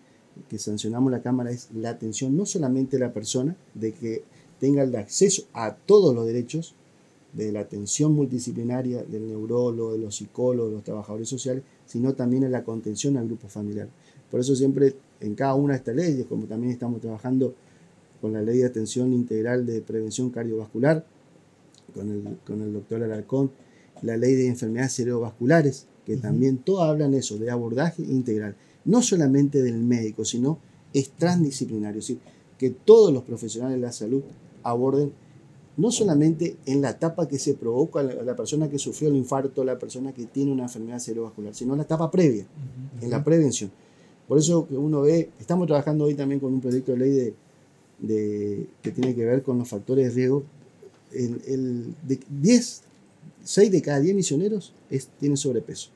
que 0.49 0.59
sancionamos 0.59 1.11
la 1.11 1.23
Cámara 1.23 1.51
es 1.51 1.69
la 1.75 1.91
atención 1.91 2.37
no 2.37 2.47
solamente 2.47 2.97
de 2.97 3.05
la 3.05 3.13
persona, 3.13 3.57
de 3.75 3.93
que 3.93 4.23
tenga 4.59 4.83
el 4.83 4.95
acceso 4.95 5.45
a 5.53 5.75
todos 5.75 6.15
los 6.15 6.27
derechos, 6.27 6.75
de 7.33 7.53
la 7.53 7.61
atención 7.61 8.13
multidisciplinaria 8.13 9.05
del 9.05 9.29
neurólogo, 9.29 9.93
de 9.93 9.99
los 9.99 10.17
psicólogos, 10.17 10.71
de 10.71 10.77
los 10.77 10.85
trabajadores 10.85 11.29
sociales, 11.29 11.63
sino 11.87 12.15
también 12.15 12.43
en 12.43 12.53
la 12.53 12.65
contención 12.65 13.17
al 13.17 13.27
grupo 13.27 13.49
familiar. 13.49 13.89
Por 14.31 14.41
eso 14.41 14.57
siempre 14.57 14.97
en 15.21 15.35
cada 15.35 15.55
una 15.55 15.75
de 15.75 15.79
estas 15.79 15.95
leyes, 15.95 16.27
como 16.27 16.47
también 16.47 16.73
estamos 16.73 17.01
trabajando 17.01 17.55
con 18.21 18.33
la 18.33 18.43
ley 18.43 18.59
de 18.59 18.67
atención 18.67 19.13
integral 19.13 19.65
de 19.65 19.81
prevención 19.81 20.31
cardiovascular, 20.31 21.05
con 21.91 22.11
el, 22.11 22.39
con 22.47 22.61
el 22.63 22.73
doctor 22.73 23.03
Alarcón, 23.03 23.51
la 24.03 24.17
ley 24.17 24.35
de 24.35 24.49
enfermedades 24.49 24.95
cerebrovasculares, 24.95 25.87
que 26.07 26.17
también 26.17 26.59
todas 26.59 26.89
hablan 26.89 27.15
eso, 27.15 27.39
de 27.39 27.51
abordaje 27.51 28.03
integral, 28.03 28.57
no 28.85 29.03
solamente 29.03 29.63
del 29.63 29.79
médico, 29.79 30.25
sino 30.25 30.59
es 30.93 31.11
transdisciplinario, 31.11 32.01
es 32.01 32.09
decir, 32.09 32.21
que 32.59 32.71
todos 32.71 33.13
los 33.13 33.23
profesionales 33.23 33.77
de 33.77 33.83
la 33.83 33.93
salud 33.93 34.23
aborden 34.63 35.13
no 35.77 35.91
solamente 35.91 36.57
en 36.67 36.83
la 36.83 36.91
etapa 36.91 37.27
que 37.27 37.39
se 37.39 37.55
provoca 37.55 38.03
la, 38.03 38.37
persona 38.37 38.69
que 38.69 38.79
sufrió 38.79 39.09
el 39.09 39.17
infarto, 39.17 39.65
la 39.65 39.79
persona 39.79 40.13
que 40.13 40.27
tiene 40.27 40.53
una 40.53 40.65
enfermedad 40.65 40.99
cerebrovascular, 40.99 41.55
sino 41.55 41.73
en 41.73 41.79
la 41.79 41.85
etapa 41.85 42.11
previa, 42.11 42.47
en 43.01 43.11
la 43.11 43.25
prevención. 43.25 43.71
Por 44.29 44.37
eso 44.37 44.69
que 44.69 44.77
uno 44.77 45.01
ve, 45.01 45.31
estamos 45.41 45.67
trabajando 45.67 46.05
hoy 46.05 46.15
también 46.15 46.39
con 46.39 46.53
un 46.53 46.61
proyecto 46.61 46.93
de 46.93 46.99
ley 46.99 47.11
de, 47.11 47.35
de, 48.01 48.67
que 48.83 48.91
tiene 48.91 49.15
que 49.15 49.25
ver 49.25 49.43
con 49.43 49.59
los 49.59 49.69
factores 49.69 50.09
de 50.09 50.15
riesgo 50.15 50.45
el, 51.13 51.95
de 52.07 52.21
10, 52.29 52.83
6 53.45 53.71
de 53.71 53.83
cada 53.83 54.01
10 54.01 54.15
misioneros 54.15 54.73
es, 54.91 55.09
tienen 55.19 55.37
sobrepeso. 55.37 55.91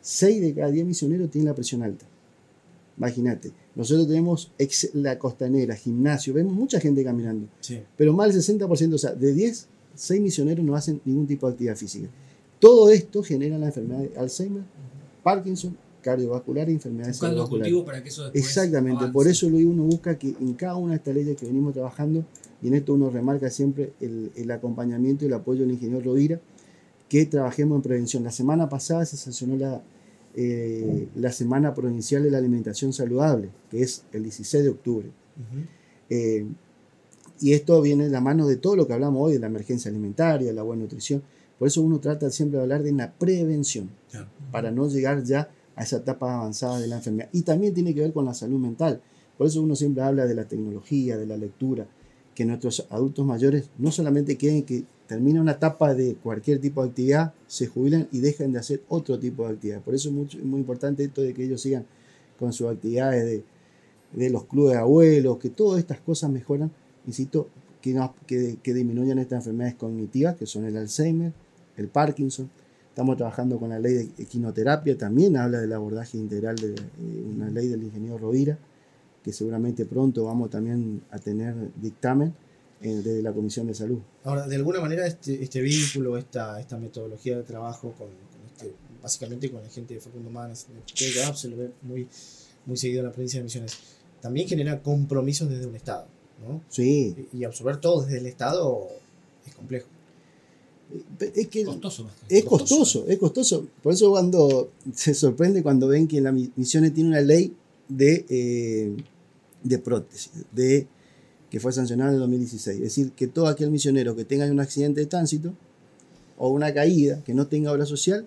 6 0.00 0.40
de 0.40 0.54
cada 0.54 0.70
10 0.70 0.86
misioneros 0.86 1.30
tienen 1.30 1.48
la 1.48 1.54
presión 1.54 1.82
alta. 1.82 2.06
Imagínate, 2.96 3.52
nosotros 3.74 4.08
tenemos 4.08 4.50
la 4.94 5.18
costanera, 5.18 5.76
gimnasio, 5.76 6.32
vemos 6.32 6.54
mucha 6.54 6.80
gente 6.80 7.04
caminando, 7.04 7.46
pero 7.96 8.14
más 8.14 8.32
del 8.32 8.42
60%, 8.42 8.94
o 8.94 8.98
sea, 8.98 9.12
de 9.12 9.34
10, 9.34 9.66
6 9.94 10.20
misioneros 10.22 10.64
no 10.64 10.74
hacen 10.74 11.00
ningún 11.04 11.26
tipo 11.26 11.46
de 11.46 11.52
actividad 11.52 11.76
física. 11.76 12.08
Todo 12.58 12.90
esto 12.90 13.22
genera 13.22 13.58
la 13.58 13.66
enfermedad 13.66 14.00
de 14.00 14.18
Alzheimer, 14.18 14.62
Parkinson, 15.22 15.76
cardiovascular 16.00 16.68
e 16.68 16.72
enfermedades 16.72 17.18
cerebrovasculares. 17.18 17.82
para 17.82 18.02
que 18.02 18.08
eso 18.08 18.30
Exactamente, 18.32 19.08
por 19.08 19.26
eso 19.26 19.48
uno 19.48 19.82
busca 19.82 20.16
que 20.16 20.28
en 20.28 20.54
cada 20.54 20.76
una 20.76 20.92
de 20.92 20.98
estas 20.98 21.14
leyes 21.14 21.36
que 21.36 21.46
venimos 21.46 21.74
trabajando 21.74 22.24
y 22.62 22.68
en 22.68 22.74
esto 22.74 22.94
uno 22.94 23.10
remarca 23.10 23.50
siempre 23.50 23.92
el, 24.00 24.50
acompañamiento 24.50 25.24
y 25.24 25.28
el 25.28 25.34
apoyo 25.34 25.60
del 25.62 25.72
ingeniero 25.72 26.04
Rovira, 26.04 26.40
que 27.08 27.26
trabajemos 27.26 27.76
en 27.76 27.82
prevención. 27.82 28.24
La 28.24 28.30
semana 28.30 28.68
pasada 28.68 29.04
se 29.04 29.16
sancionó 29.16 29.56
la, 29.56 29.82
eh, 30.34 31.08
la 31.14 31.32
Semana 31.32 31.74
Provincial 31.74 32.22
de 32.22 32.30
la 32.30 32.38
Alimentación 32.38 32.92
Saludable, 32.92 33.50
que 33.70 33.82
es 33.82 34.04
el 34.12 34.22
16 34.22 34.64
de 34.64 34.70
octubre. 34.70 35.10
Eh, 36.10 36.46
y 37.40 37.52
esto 37.52 37.80
viene 37.82 38.04
de 38.04 38.10
la 38.10 38.20
mano 38.20 38.46
de 38.46 38.56
todo 38.56 38.76
lo 38.76 38.86
que 38.86 38.94
hablamos 38.94 39.22
hoy, 39.22 39.34
de 39.34 39.38
la 39.38 39.46
emergencia 39.46 39.90
alimentaria, 39.90 40.48
de 40.48 40.54
la 40.54 40.62
buena 40.62 40.82
nutrición. 40.82 41.22
Por 41.58 41.68
eso 41.68 41.82
uno 41.82 42.00
trata 42.00 42.30
siempre 42.30 42.58
de 42.58 42.64
hablar 42.64 42.82
de 42.82 42.92
una 42.92 43.12
prevención, 43.12 43.90
para 44.50 44.70
no 44.70 44.88
llegar 44.88 45.22
ya 45.22 45.50
a 45.74 45.82
esa 45.82 45.98
etapa 45.98 46.34
avanzada 46.34 46.80
de 46.80 46.86
la 46.86 46.96
enfermedad. 46.96 47.28
Y 47.32 47.42
también 47.42 47.74
tiene 47.74 47.94
que 47.94 48.00
ver 48.00 48.12
con 48.12 48.24
la 48.24 48.34
salud 48.34 48.58
mental 48.58 49.00
Por 49.36 49.46
eso 49.46 49.60
uno 49.60 49.76
siempre 49.76 50.02
habla 50.02 50.26
de 50.26 50.34
la 50.34 50.48
tecnología, 50.48 51.18
de 51.18 51.26
la 51.26 51.36
lectura, 51.36 51.86
que 52.36 52.44
nuestros 52.44 52.86
adultos 52.90 53.26
mayores 53.26 53.70
no 53.78 53.90
solamente 53.90 54.36
queden 54.36 54.62
que 54.62 54.84
termina 55.08 55.40
una 55.40 55.52
etapa 55.52 55.94
de 55.94 56.16
cualquier 56.16 56.60
tipo 56.60 56.82
de 56.82 56.90
actividad, 56.90 57.32
se 57.46 57.66
jubilan 57.66 58.08
y 58.12 58.20
dejan 58.20 58.52
de 58.52 58.58
hacer 58.58 58.82
otro 58.88 59.18
tipo 59.18 59.46
de 59.46 59.54
actividad. 59.54 59.80
Por 59.80 59.94
eso 59.94 60.10
es 60.10 60.14
muy, 60.14 60.28
muy 60.44 60.60
importante 60.60 61.02
esto 61.02 61.22
de 61.22 61.32
que 61.32 61.44
ellos 61.44 61.62
sigan 61.62 61.86
con 62.38 62.52
sus 62.52 62.68
actividades 62.68 63.24
de, 63.24 63.42
de 64.12 64.30
los 64.30 64.44
clubes 64.44 64.74
de 64.74 64.80
abuelos, 64.80 65.38
que 65.38 65.48
todas 65.48 65.78
estas 65.78 65.98
cosas 66.00 66.30
mejoran, 66.30 66.70
insisto, 67.06 67.48
que, 67.80 67.94
no, 67.94 68.14
que, 68.26 68.58
que 68.62 68.74
disminuyan 68.74 69.18
estas 69.18 69.38
enfermedades 69.38 69.76
cognitivas, 69.76 70.36
que 70.36 70.44
son 70.44 70.66
el 70.66 70.76
Alzheimer, 70.76 71.32
el 71.78 71.88
Parkinson. 71.88 72.50
Estamos 72.90 73.16
trabajando 73.16 73.58
con 73.58 73.70
la 73.70 73.78
ley 73.78 73.94
de 73.94 74.22
equinoterapia, 74.22 74.98
también 74.98 75.36
habla 75.36 75.60
del 75.60 75.72
abordaje 75.72 76.18
integral 76.18 76.56
de 76.56 76.74
eh, 76.74 77.24
una 77.34 77.48
ley 77.48 77.68
del 77.68 77.82
ingeniero 77.82 78.18
Rovira, 78.18 78.58
que 79.26 79.32
seguramente 79.32 79.84
pronto 79.84 80.24
vamos 80.24 80.48
también 80.50 81.02
a 81.10 81.18
tener 81.18 81.54
dictamen 81.82 82.32
eh, 82.80 82.88
desde 83.02 83.22
la 83.22 83.32
Comisión 83.32 83.66
de 83.66 83.74
Salud. 83.74 83.98
Ahora, 84.24 84.46
de 84.46 84.54
alguna 84.56 84.80
manera 84.80 85.04
este, 85.06 85.42
este 85.42 85.60
vínculo, 85.60 86.16
esta, 86.16 86.58
esta 86.60 86.78
metodología 86.78 87.36
de 87.36 87.42
trabajo 87.42 87.88
con, 87.98 88.06
con 88.06 88.46
este, 88.52 88.72
básicamente 89.02 89.50
con 89.50 89.62
la 89.62 89.68
gente 89.68 89.94
de 89.94 90.00
Facundo 90.00 90.30
Manes, 90.30 90.66
de 90.68 91.34
se 91.34 91.48
lo 91.48 91.56
ve 91.56 91.70
muy, 91.82 92.06
muy 92.66 92.76
seguido 92.76 93.00
en 93.00 93.06
la 93.06 93.12
provincia 93.12 93.40
de 93.40 93.44
Misiones, 93.44 93.72
también 94.22 94.46
genera 94.48 94.80
compromisos 94.80 95.48
desde 95.50 95.66
un 95.66 95.74
Estado, 95.74 96.06
¿no? 96.46 96.62
Sí. 96.68 97.14
Y, 97.32 97.38
y 97.38 97.44
absorber 97.44 97.78
todo 97.78 98.02
desde 98.02 98.18
el 98.18 98.26
Estado 98.26 98.86
es 99.44 99.54
complejo. 99.54 99.88
Es 101.20 101.48
que 101.48 101.64
Costoso 101.64 102.06
es 102.28 102.44
costoso, 102.44 103.06
es 103.08 103.18
costoso. 103.18 103.66
Por 103.82 103.92
eso 103.92 104.08
cuando 104.10 104.70
se 104.94 105.14
sorprende 105.14 105.60
cuando 105.60 105.88
ven 105.88 106.06
que 106.06 106.20
la 106.20 106.30
mi- 106.30 106.52
Misiones 106.54 106.94
tiene 106.94 107.10
una 107.10 107.20
ley 107.20 107.52
de, 107.88 108.24
eh, 108.28 108.96
de 109.68 109.78
prótesis, 109.78 110.30
de, 110.52 110.86
que 111.50 111.60
fue 111.60 111.72
sancionada 111.72 112.10
en 112.10 112.14
el 112.14 112.20
2016. 112.20 112.76
Es 112.76 112.82
decir, 112.82 113.12
que 113.12 113.26
todo 113.26 113.46
aquel 113.48 113.70
misionero 113.70 114.16
que 114.16 114.24
tenga 114.24 114.46
un 114.50 114.60
accidente 114.60 115.00
de 115.00 115.06
tránsito 115.06 115.52
o 116.38 116.48
una 116.50 116.72
caída, 116.74 117.22
que 117.24 117.34
no 117.34 117.46
tenga 117.46 117.72
obra 117.72 117.86
social, 117.86 118.26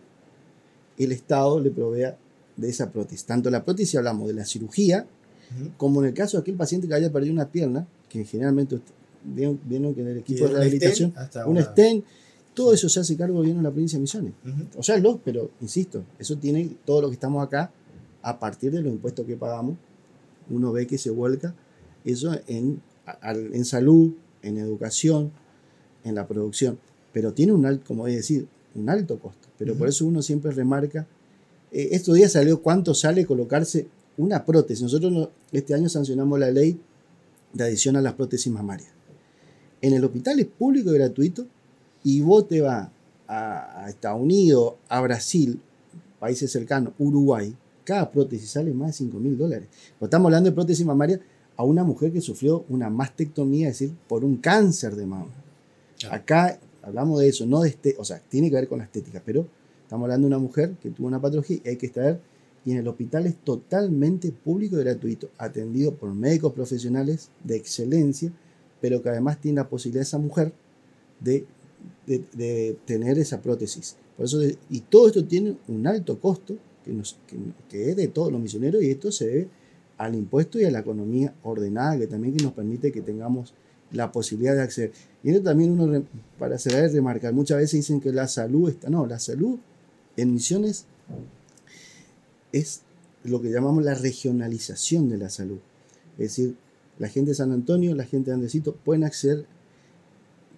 el 0.98 1.12
Estado 1.12 1.60
le 1.60 1.70
provea 1.72 2.18
de 2.58 2.70
esa 2.70 2.92
prótesis. 2.92 3.26
Tanto 3.26 3.50
la 3.50 3.64
prótesis 3.64 3.96
hablamos 3.96 4.28
de 4.28 4.34
la 4.34 4.46
cirugía, 4.46 5.06
Ujú. 5.56 5.70
como 5.78 6.02
en 6.02 6.10
el 6.10 6.14
caso 6.14 6.38
de 6.38 6.42
aquel 6.42 6.56
paciente 6.56 6.88
que 6.88 6.94
haya 6.94 7.12
perdido 7.12 7.34
una 7.34 7.50
pierna, 7.52 7.88
que 8.10 8.24
generalmente 8.26 8.76
usted- 8.76 8.94
vieron, 9.24 9.60
vieron 9.66 9.94
que 9.96 10.02
en 10.02 10.08
el 10.08 10.18
equipo 10.18 10.46
de 10.48 10.54
rehabilitación, 10.54 11.14
un 11.46 11.52
una- 11.52 11.62
stent, 11.64 12.04
todo 12.54 12.74
eso 12.74 12.90
se 12.90 13.00
hace 13.00 13.16
cargo 13.16 13.36
gobierno 13.38 13.62
de 13.62 13.64
la 13.64 13.72
provincia 13.72 13.98
de 13.98 14.02
Misiones. 14.02 14.34
Ujú. 14.46 14.80
O 14.80 14.84
sea, 14.84 14.98
los, 14.98 15.18
pero 15.24 15.52
insisto, 15.62 16.04
eso 16.18 16.38
tiene 16.38 16.70
todo 16.86 17.02
lo 17.02 17.08
que 17.10 17.14
estamos 17.14 17.42
acá 17.46 17.72
a 18.22 18.40
partir 18.40 18.72
de 18.72 18.82
los 18.82 18.92
impuestos 18.92 19.26
que 19.26 19.36
pagamos. 19.38 19.78
Uno 20.50 20.72
ve 20.72 20.88
que 20.88 20.98
se 20.98 21.10
vuelca 21.10 21.56
eso 22.06 22.32
en, 22.48 22.82
en 23.24 23.66
salud, 23.66 24.14
en 24.42 24.58
educación, 24.58 25.32
en 26.04 26.16
la 26.16 26.28
producción. 26.28 26.80
Pero 27.14 27.34
tiene 27.34 27.54
un 27.54 27.66
alto, 27.66 27.84
como 27.88 28.06
decir, 28.06 28.48
un 28.76 28.90
alto 28.90 29.20
costo. 29.20 29.48
Pero 29.58 29.76
por 29.76 29.88
eso 29.88 30.06
uno 30.06 30.22
siempre 30.22 30.52
remarca. 30.52 31.08
eh, 31.72 31.90
estos 31.92 32.16
días 32.16 32.32
salió 32.32 32.62
cuánto 32.62 32.94
sale 32.94 33.26
colocarse 33.26 33.88
una 34.18 34.46
prótesis. 34.46 34.82
Nosotros 34.84 35.12
no- 35.12 35.30
este 35.52 35.74
año 35.74 35.88
sancionamos 35.90 36.40
la 36.40 36.50
ley 36.52 36.80
de 37.54 37.64
adición 37.64 37.96
a 37.96 38.02
las 38.02 38.14
prótesis 38.14 38.52
mamarias. 38.52 38.90
En 39.82 39.94
el 39.94 40.04
hospital 40.04 40.40
es 40.40 40.46
público 40.48 40.92
y 40.92 40.94
gratuito 40.98 41.46
y 42.04 42.22
vos 42.22 42.48
te 42.48 42.62
vas 42.62 42.90
a, 43.28 43.84
a 43.86 43.90
Estados 43.90 44.22
Unidos, 44.22 44.74
a 44.88 45.00
Brasil, 45.02 45.60
países 46.20 46.52
cercanos, 46.52 46.94
Uruguay, 47.00 47.56
cada 47.90 48.12
prótesis 48.12 48.52
sale 48.52 48.72
más 48.74 48.88
de 48.90 48.94
5 48.94 49.20
mil 49.20 49.38
dólares. 49.38 49.68
Pues 49.98 50.08
estamos 50.10 50.26
hablando 50.28 50.50
de 50.50 50.56
prótesis 50.56 50.86
mamaria 50.86 51.20
a 51.58 51.64
una 51.64 51.84
mujer 51.84 52.12
que 52.12 52.22
sufrió 52.22 52.64
una 52.70 52.90
mastectomía, 52.90 53.70
es 53.70 53.80
decir, 53.80 53.96
por 54.08 54.24
un 54.24 54.38
cáncer 54.38 54.96
de 54.96 55.06
mama. 55.06 55.34
Claro. 56.00 56.16
Acá 56.16 56.60
hablamos 56.84 57.20
de 57.20 57.28
eso, 57.30 57.46
no 57.46 57.62
de 57.62 57.70
este, 57.70 57.96
o 57.98 58.06
sea, 58.06 58.20
tiene 58.30 58.50
que 58.50 58.56
ver 58.56 58.68
con 58.68 58.78
la 58.80 58.86
estética, 58.86 59.22
pero 59.26 59.46
estamos 59.84 60.06
hablando 60.06 60.28
de 60.28 60.36
una 60.36 60.40
mujer 60.48 60.76
que 60.82 60.90
tuvo 60.92 61.08
una 61.08 61.20
patología 61.22 61.58
y 61.64 61.68
hay 61.70 61.76
que 61.78 61.88
estar, 61.88 62.20
y 62.66 62.72
en 62.72 62.78
el 62.78 62.88
hospital 62.88 63.26
es 63.26 63.36
totalmente 63.38 64.32
público 64.32 64.76
y 64.78 64.84
gratuito, 64.84 65.30
atendido 65.38 65.94
por 65.96 66.14
médicos 66.14 66.54
profesionales 66.54 67.30
de 67.44 67.56
excelencia, 67.58 68.32
pero 68.82 69.02
que 69.02 69.10
además 69.10 69.42
tiene 69.42 69.56
la 69.58 69.68
posibilidad 69.68 70.04
esa 70.04 70.18
mujer 70.20 70.54
de, 71.20 71.46
de- 72.08 72.24
de 72.34 72.78
tener 72.86 73.18
esa 73.20 73.42
prótesis. 73.42 73.96
Por 74.16 74.26
eso, 74.26 74.38
de- 74.40 74.58
y 74.70 74.80
todo 74.82 75.08
esto 75.08 75.26
tiene 75.26 75.58
un 75.68 75.86
alto 75.88 76.20
costo 76.20 76.56
que, 76.90 76.96
nos, 76.96 77.18
que, 77.28 77.38
que 77.70 77.92
es 77.92 77.96
de 77.96 78.08
todos 78.08 78.32
los 78.32 78.42
misioneros 78.42 78.82
y 78.82 78.92
esto 78.92 79.12
se 79.12 79.28
debe 79.28 79.48
al 79.98 80.16
impuesto 80.16 80.60
y 80.60 80.66
a 80.66 80.72
la 80.72 80.80
economía 80.80 81.34
ordenada 81.44 81.98
que 81.98 82.08
también 82.08 82.36
que 82.36 82.44
nos 82.44 82.54
permite 82.54 82.92
que 82.92 83.02
tengamos 83.02 83.54
la 83.92 84.12
posibilidad 84.12 84.56
de 84.56 84.62
acceder. 84.62 84.92
Y 85.24 85.30
esto 85.32 85.44
también 85.44 85.80
uno, 85.80 86.04
para 86.38 86.58
cerrar, 86.58 86.90
remarcar, 86.92 87.34
muchas 87.34 87.58
veces 87.58 87.80
dicen 87.80 88.00
que 88.00 88.12
la 88.12 88.28
salud 88.28 88.70
está, 88.70 88.90
no, 88.90 89.06
la 89.06 89.20
salud 89.20 89.60
en 90.16 90.34
misiones 90.34 90.86
es 92.52 92.82
lo 93.24 93.42
que 93.42 93.50
llamamos 93.50 93.84
la 93.84 93.94
regionalización 93.94 95.10
de 95.10 95.18
la 95.18 95.30
salud. 95.30 95.60
Es 96.14 96.36
decir, 96.36 96.56
la 96.98 97.10
gente 97.10 97.32
de 97.32 97.36
San 97.36 97.52
Antonio, 97.52 97.94
la 97.96 98.06
gente 98.06 98.32
de 98.32 98.36
Andesito 98.36 98.76
pueden 98.76 99.04
acceder. 99.04 99.46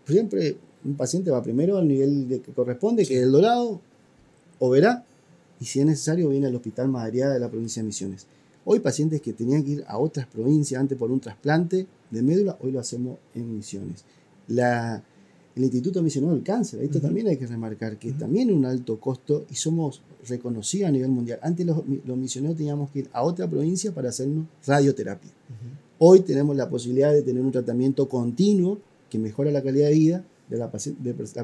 Siempre 0.05 0.57
un 0.83 0.95
paciente 0.95 1.31
va 1.31 1.41
primero 1.43 1.77
al 1.77 1.87
nivel 1.87 2.27
de 2.27 2.41
que 2.41 2.51
corresponde, 2.51 3.05
que 3.05 3.17
es 3.17 3.23
el 3.23 3.31
Dorado, 3.31 3.81
o 4.59 4.69
verá, 4.69 5.05
y 5.61 5.65
si 5.65 5.79
es 5.79 5.85
necesario 5.85 6.27
viene 6.29 6.47
al 6.47 6.55
Hospital 6.55 6.89
Madariaga 6.89 7.35
de 7.35 7.39
la 7.39 7.47
provincia 7.49 7.81
de 7.81 7.85
Misiones. 7.87 8.25
Hoy 8.65 8.79
pacientes 8.79 9.21
que 9.21 9.31
tenían 9.31 9.63
que 9.63 9.71
ir 9.71 9.83
a 9.87 9.97
otras 9.99 10.25
provincias 10.25 10.81
antes 10.81 10.97
por 10.97 11.11
un 11.11 11.19
trasplante 11.19 11.85
de 12.09 12.21
médula, 12.23 12.57
hoy 12.61 12.71
lo 12.71 12.79
hacemos 12.79 13.19
en 13.35 13.55
Misiones. 13.55 14.03
La, 14.47 15.03
el 15.55 15.63
Instituto 15.63 16.01
Misionero 16.01 16.33
del 16.33 16.43
Cáncer, 16.43 16.81
esto 16.81 16.99
también 16.99 17.27
hay 17.27 17.37
que 17.37 17.45
remarcar, 17.45 17.97
que 17.97 18.09
Ujú. 18.09 18.19
también 18.19 18.49
es 18.49 18.55
un 18.55 18.65
alto 18.65 18.99
costo 18.99 19.45
y 19.51 19.55
somos 19.55 20.01
reconocidos 20.27 20.89
a 20.89 20.91
nivel 20.91 21.09
mundial. 21.11 21.39
Antes 21.43 21.65
los, 21.65 21.83
los 22.05 22.17
misioneros 22.17 22.57
teníamos 22.57 22.89
que 22.89 22.99
ir 22.99 23.09
a 23.13 23.23
otra 23.23 23.47
provincia 23.47 23.93
para 23.93 24.09
hacernos 24.09 24.47
radioterapia. 24.65 25.31
Hoy 25.99 26.21
tenemos 26.21 26.55
la 26.55 26.67
posibilidad 26.67 27.13
de 27.13 27.21
tener 27.21 27.43
un 27.43 27.51
tratamiento 27.51 28.09
continuo 28.09 28.79
que 29.11 29.19
mejora 29.19 29.51
la 29.51 29.61
calidad 29.61 29.89
de 29.89 29.93
vida 29.93 30.25
de 30.49 30.57
la 30.57 30.71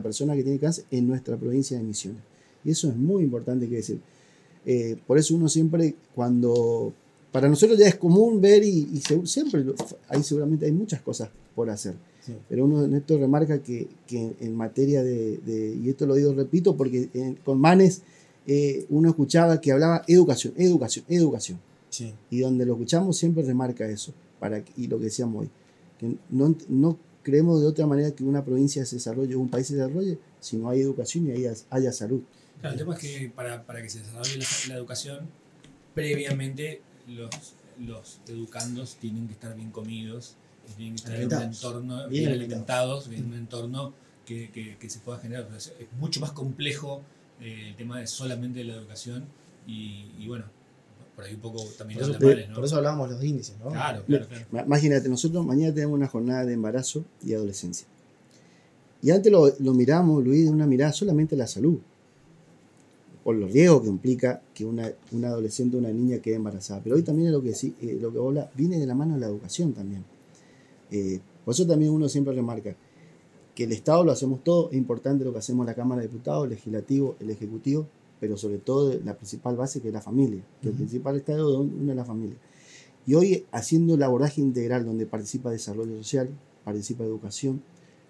persona 0.01 0.36
que 0.36 0.43
tiene 0.43 0.58
cáncer 0.58 0.86
en 0.89 1.08
nuestra 1.08 1.38
provincia 1.38 1.77
de 1.77 1.84
Misiones. 1.84 2.21
Y 2.67 2.71
eso 2.71 2.89
es 2.89 2.95
muy 2.97 3.23
importante 3.23 3.67
que 3.69 3.77
decir. 3.77 3.99
Eh, 4.65 4.97
por 5.08 5.17
eso 5.17 5.34
uno 5.36 5.47
siempre, 5.49 5.95
cuando... 6.13 6.93
Para 7.32 7.47
nosotros 7.49 7.77
ya 7.80 7.88
es 7.88 7.95
común 7.95 8.41
ver 8.41 8.63
y, 8.63 9.01
siempre 9.25 9.63
hay 10.10 10.23
seguramente 10.23 10.65
hay 10.65 10.71
muchas 10.73 11.01
cosas 11.01 11.30
por 11.56 11.69
hacer. 11.69 11.93
Sí. 12.25 12.34
Pero 12.49 12.65
uno 12.65 12.84
en 12.84 12.93
esto 12.95 13.17
remarca 13.17 13.62
que, 13.63 13.88
que 14.06 14.34
en 14.41 14.56
materia 14.56 15.01
de, 15.03 15.38
de- 15.38 15.75
y 15.82 15.89
esto 15.89 16.06
lo 16.06 16.15
digo, 16.15 16.34
repito, 16.34 16.75
porque 16.75 17.10
en- 17.13 17.36
con 17.36 17.60
Manes 17.60 18.01
eh, 18.47 18.86
uno 18.89 19.10
escuchaba 19.10 19.62
que 19.62 19.71
hablaba 19.71 20.03
educación, 20.08 20.53
educación, 20.58 21.06
educación 21.10 21.60
Sí. 21.89 22.13
y 22.32 22.39
donde 22.39 22.65
lo 22.65 22.73
escuchamos 22.73 23.17
siempre 23.17 23.43
remarca 23.43 23.88
eso, 23.88 24.13
para, 24.39 24.63
y 24.75 24.88
lo 24.88 24.97
que 24.97 25.06
decíamos 25.06 25.43
hoy, 25.43 25.49
que 25.99 26.15
no, 26.30 26.56
no 26.69 26.97
creemos 27.23 27.62
de 27.62 27.67
otra 27.67 27.86
manera 27.88 28.12
que 28.12 28.23
una 28.23 28.43
provincia 28.43 28.86
se 28.86 28.95
desarrolle, 28.97 29.36
un 29.36 29.49
país 29.49 29.67
se 29.67 29.75
desarrolle, 29.75 30.17
si 30.39 30.58
no 30.58 30.69
hay 30.69 30.82
educación 30.82 31.27
y 31.27 31.32
haya, 31.32 31.53
haya 31.69 31.91
salud. 31.91 32.21
Claro, 32.60 32.74
el 32.74 32.80
tema 32.80 32.93
es 32.96 33.00
que 33.00 33.32
para, 33.36 33.63
para 33.63 33.82
que 33.82 33.89
se 33.89 34.00
desarrolle 34.00 34.38
la, 34.38 34.46
la 34.70 34.74
educación, 34.76 35.28
previamente 35.93 36.82
los, 37.08 37.30
los 37.80 38.20
educandos 38.28 38.96
tienen 39.00 39.28
que 39.28 39.34
estar 39.34 39.56
bien 39.56 39.72
comidos, 39.72 40.36
tienen 40.76 40.96
que 40.96 40.98
estar 41.00 41.15
en 41.15 41.28
un 41.28 41.34
Alimentados. 41.34 41.63
entorno 41.63 41.98
Bien 42.10 42.24
bien, 42.26 42.32
alimentados. 42.41 43.08
en 43.08 43.26
un 43.26 43.34
entorno 43.36 43.93
que, 44.26 44.50
que- 44.52 44.78
que 44.78 44.89
se 44.89 45.00
pueda 45.00 45.20
generar. 45.20 45.48
Es 45.56 45.72
mucho 46.00 46.20
más 46.20 46.32
complejo 46.32 47.02
eh, 47.41 47.67
el 47.70 47.76
tema 47.76 48.00
de 48.00 48.08
solamente 48.08 48.63
la 48.63 48.74
educación 48.74 49.26
y, 49.65 50.12
y 50.20 50.28
bueno, 50.28 50.46
por 51.15 51.26
ahí 51.26 51.34
un 51.36 51.39
poco 51.41 51.63
también 51.78 52.00
Por 52.00 52.08
los 52.10 52.17
eso, 52.17 52.48
¿no? 52.50 52.56
por 52.56 52.65
eso 52.65 52.76
hablábamos 52.78 53.10
de 53.10 53.15
los 53.15 53.24
índices, 53.24 53.56
¿no? 53.60 53.70
Claro, 53.72 54.04
claro, 54.06 54.28
claro. 54.28 54.46
Ma- 54.52 54.63
Imagínate, 54.63 55.08
nosotros 55.10 55.46
mañana 55.46 55.74
tenemos 55.74 55.96
una 55.96 56.08
jornada 56.08 56.46
de 56.46 56.54
embarazo 56.54 57.06
y 57.24 57.34
adolescencia. 57.34 57.88
Y 59.02 59.12
antes 59.12 59.32
lo, 59.32 59.48
lo 59.60 59.74
miramos, 59.74 60.24
Luis, 60.24 60.46
de 60.46 60.52
una 60.52 60.65
mirada 60.67 60.91
solamente 60.91 61.36
a 61.36 61.38
la 61.38 61.48
salud, 61.48 61.80
por 63.28 63.36
los 63.36 63.52
riesgos 63.52 63.82
que 63.82 63.90
implica 63.90 64.42
que 64.54 64.63
una, 64.63 64.90
una 65.12 65.28
adolescente 65.28 65.76
o 65.76 65.80
una 65.80 65.92
niña 65.92 66.20
quede 66.20 66.36
embarazada. 66.36 66.80
Pero 66.82 66.96
hoy 66.96 67.02
también 67.02 67.28
es 67.28 67.34
lo 67.34 67.44
que, 67.44 67.54
sí, 67.54 67.76
eh, 67.82 67.98
lo 68.00 68.10
que 68.10 68.20
habla, 68.20 68.50
viene 68.56 68.80
de 68.80 68.86
la 68.86 68.96
mano 68.96 69.16
de 69.16 69.20
la 69.20 69.28
educación 69.28 69.74
también. 69.74 70.06
Eh, 70.92 71.20
por 71.44 71.54
eso 71.54 71.68
también 71.68 71.92
uno 71.92 72.08
siempre 72.08 72.34
remarca 72.34 72.74
que 73.54 73.66
el 73.66 73.74
Estado 73.74 74.06
lo 74.06 74.13
hacemos 74.13 74.46
todo, 74.46 74.70
es 74.72 74.78
importante 74.78 75.26
lo 75.26 75.34
que 75.34 75.40
hacemos 75.40 75.66
la 75.66 75.74
Cámara 75.74 76.02
de 76.02 76.08
Diputados, 76.08 76.46
el 76.46 76.52
Legislativo, 76.52 77.18
el 77.20 77.30
Ejecutivo, 77.30 77.86
pero 78.22 78.38
sobre 78.38 78.60
todo 78.60 78.98
la 79.04 79.18
principal 79.18 79.58
base 79.58 79.82
que 79.82 79.90
es 79.90 79.94
la 79.94 80.00
familia, 80.00 80.42
que 80.62 80.70
el 80.70 80.76
principal 80.76 81.18
Estado 81.18 81.52
de 81.52 81.58
una 81.58 81.92
es 81.92 81.98
la 81.98 82.06
familia. 82.06 82.38
Y 83.06 83.16
hoy 83.16 83.46
haciendo 83.52 83.96
el 83.96 84.04
abordaje 84.04 84.40
integral 84.40 84.86
donde 84.86 85.06
participa 85.06 85.52
desarrollo 85.52 85.98
social, 85.98 86.30
participa 86.63 87.04
educación, 87.04 87.62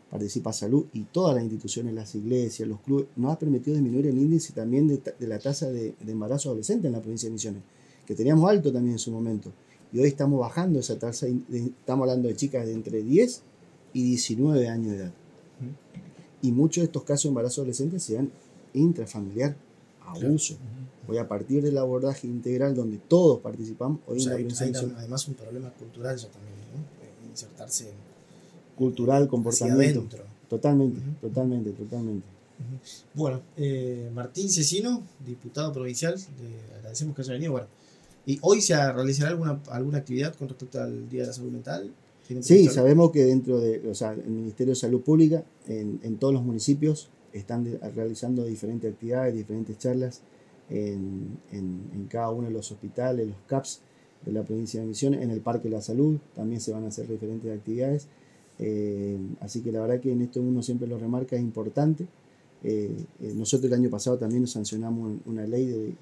participa 0.10 0.54
salud 0.54 0.86
y 0.94 1.04
todas 1.04 1.36
las 1.36 1.44
instituciones, 1.44 1.94
las 1.94 2.16
iglesias, 2.16 2.68
los 2.68 2.80
clubes, 2.82 3.08
nos 3.16 3.34
ha 3.34 3.40
permitido 3.40 3.76
disminuir 3.76 4.08
el 4.08 4.18
índice 4.18 4.54
también 4.54 4.88
de, 4.88 5.02
de 5.20 5.28
la 5.28 5.40
tasa 5.40 5.70
de, 5.70 5.96
de 6.00 6.12
embarazo 6.12 6.50
adolescente 6.50 6.88
en 6.88 6.94
la 6.94 7.02
provincia 7.02 7.28
de 7.28 7.34
Misiones, 7.34 7.64
que 8.06 8.16
teníamos 8.16 8.50
alto 8.50 8.72
también 8.72 8.94
en 8.94 9.00
su 9.00 9.12
momento. 9.12 9.52
Y 9.92 10.00
hoy 10.00 10.08
estamos 10.08 10.40
bajando 10.40 10.80
esa 10.80 10.98
tasa, 10.98 11.28
estamos 11.28 12.04
hablando 12.04 12.28
de 12.28 12.36
chicas 12.36 12.66
de 12.66 12.74
entre 12.74 13.04
10 13.04 13.42
y 13.94 14.04
19 14.04 14.68
años 14.68 14.92
de 14.92 14.98
edad. 14.98 15.14
Y 16.42 16.52
muchos 16.52 16.82
de 16.82 16.86
estos 16.86 17.04
casos 17.04 17.24
de 17.24 17.30
embarazo 17.30 17.62
adolescente 17.62 18.00
se 18.00 18.16
dan 18.16 18.32
intrafamiliar, 18.74 19.56
abuso. 20.02 20.56
Hoy 21.08 21.18
a 21.18 21.28
partir 21.28 21.64
del 21.64 21.78
abordaje 21.78 22.28
integral 22.28 22.76
donde 22.76 22.98
todos 22.98 23.40
participamos, 23.40 24.02
hoy 24.08 24.20
hay, 24.28 24.48
además 24.98 25.28
un 25.28 25.36
problema 25.36 25.72
cultural 25.72 26.20
también, 26.20 26.56
¿no? 26.74 27.30
insertarse 27.30 27.90
en, 27.90 27.96
cultural, 28.78 29.28
comportamiento. 29.28 30.06
Totalmente, 30.50 31.02
totalmente, 31.20 31.72
totalmente. 31.72 32.26
Bueno, 33.14 33.42
eh, 33.58 34.10
Martín 34.14 34.50
Cecino, 34.50 35.04
diputado 35.26 35.74
provincial, 35.74 36.16
le 36.16 36.76
agradecemos 36.78 37.16
que 37.16 37.22
haya 37.22 37.34
venido. 37.34 37.52
Bueno, 37.52 37.68
¿y 38.26 38.40
hoy 38.42 38.62
se 38.62 38.76
realizará 38.92 39.32
alguna, 39.32 39.62
alguna 39.70 39.98
actividad 39.98 40.34
con 40.36 40.48
respecto 40.48 40.82
al 40.82 41.10
Día 41.10 41.22
de 41.22 41.28
la 41.28 41.34
Salud 41.34 41.52
Mental? 41.52 41.92
Sí, 42.42 42.68
sabemos 42.68 43.12
que 43.12 43.24
dentro 43.24 43.60
de, 43.60 43.90
o 43.90 43.96
sea, 43.96 44.12
el 44.12 44.30
Ministerio 44.30 44.72
de 44.72 44.76
Salud 44.76 45.02
Pública, 45.02 45.44
en, 45.68 46.00
en 46.04 46.18
todos 46.18 46.34
los 46.34 46.44
municipios, 46.44 47.10
están 47.32 47.80
realizando 47.96 48.44
diferentes 48.44 48.92
actividades, 48.92 49.34
diferentes 49.34 49.78
charlas 49.78 50.22
en, 50.70 51.40
en, 51.52 52.08
cada 52.10 52.30
uno 52.32 52.48
de 52.48 52.54
los 52.54 52.72
hospitales, 52.72 53.28
los 53.28 53.38
CAPS 53.48 53.82
de 54.26 54.32
la 54.32 54.44
provincia 54.44 54.82
de 54.82 54.88
Misiones, 54.88 55.22
en 55.22 55.32
el 55.32 55.42
Parque 55.42 55.70
de 55.70 55.76
la 55.76 55.82
Salud 55.82 56.18
también 56.36 56.60
se 56.60 56.72
van 56.72 56.84
a 56.86 56.88
hacer 56.88 57.08
diferentes 57.08 57.56
actividades. 57.56 58.08
Eh, 58.60 59.18
así 59.42 59.62
que 59.62 59.72
la 59.72 59.82
verdad 59.82 60.00
que 60.00 60.12
en 60.12 60.22
esto 60.22 60.42
uno 60.42 60.62
siempre 60.62 60.88
lo 60.88 60.98
remarca, 60.98 61.36
es 61.36 61.42
importante. 61.42 62.08
Eh, 62.64 63.06
eh, 63.22 63.34
nosotros 63.36 63.72
el 63.72 63.80
año 63.80 63.90
pasado 63.90 64.18
también 64.18 64.42
nos 64.42 64.52
sancionamos 64.52 65.20
una 65.26 65.46
ley 65.46 65.68
de, 65.68 65.94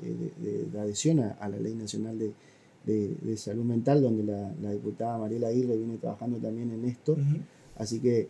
de, 0.71 0.79
adhesión 0.79 1.19
a, 1.19 1.49
la 1.49 1.57
Ley 1.57 1.75
Nacional 1.75 2.17
de, 2.17 3.37
Salud 3.37 3.65
Mental, 3.65 4.01
donde 4.01 4.23
la, 4.23 4.53
la, 4.61 4.71
diputada 4.71 5.17
Mariela 5.17 5.47
Aguirre 5.47 5.75
viene 5.75 5.97
trabajando 5.97 6.37
también 6.37 6.71
en 6.71 6.85
esto. 6.85 7.17
Así 7.77 7.99
que 7.99 8.29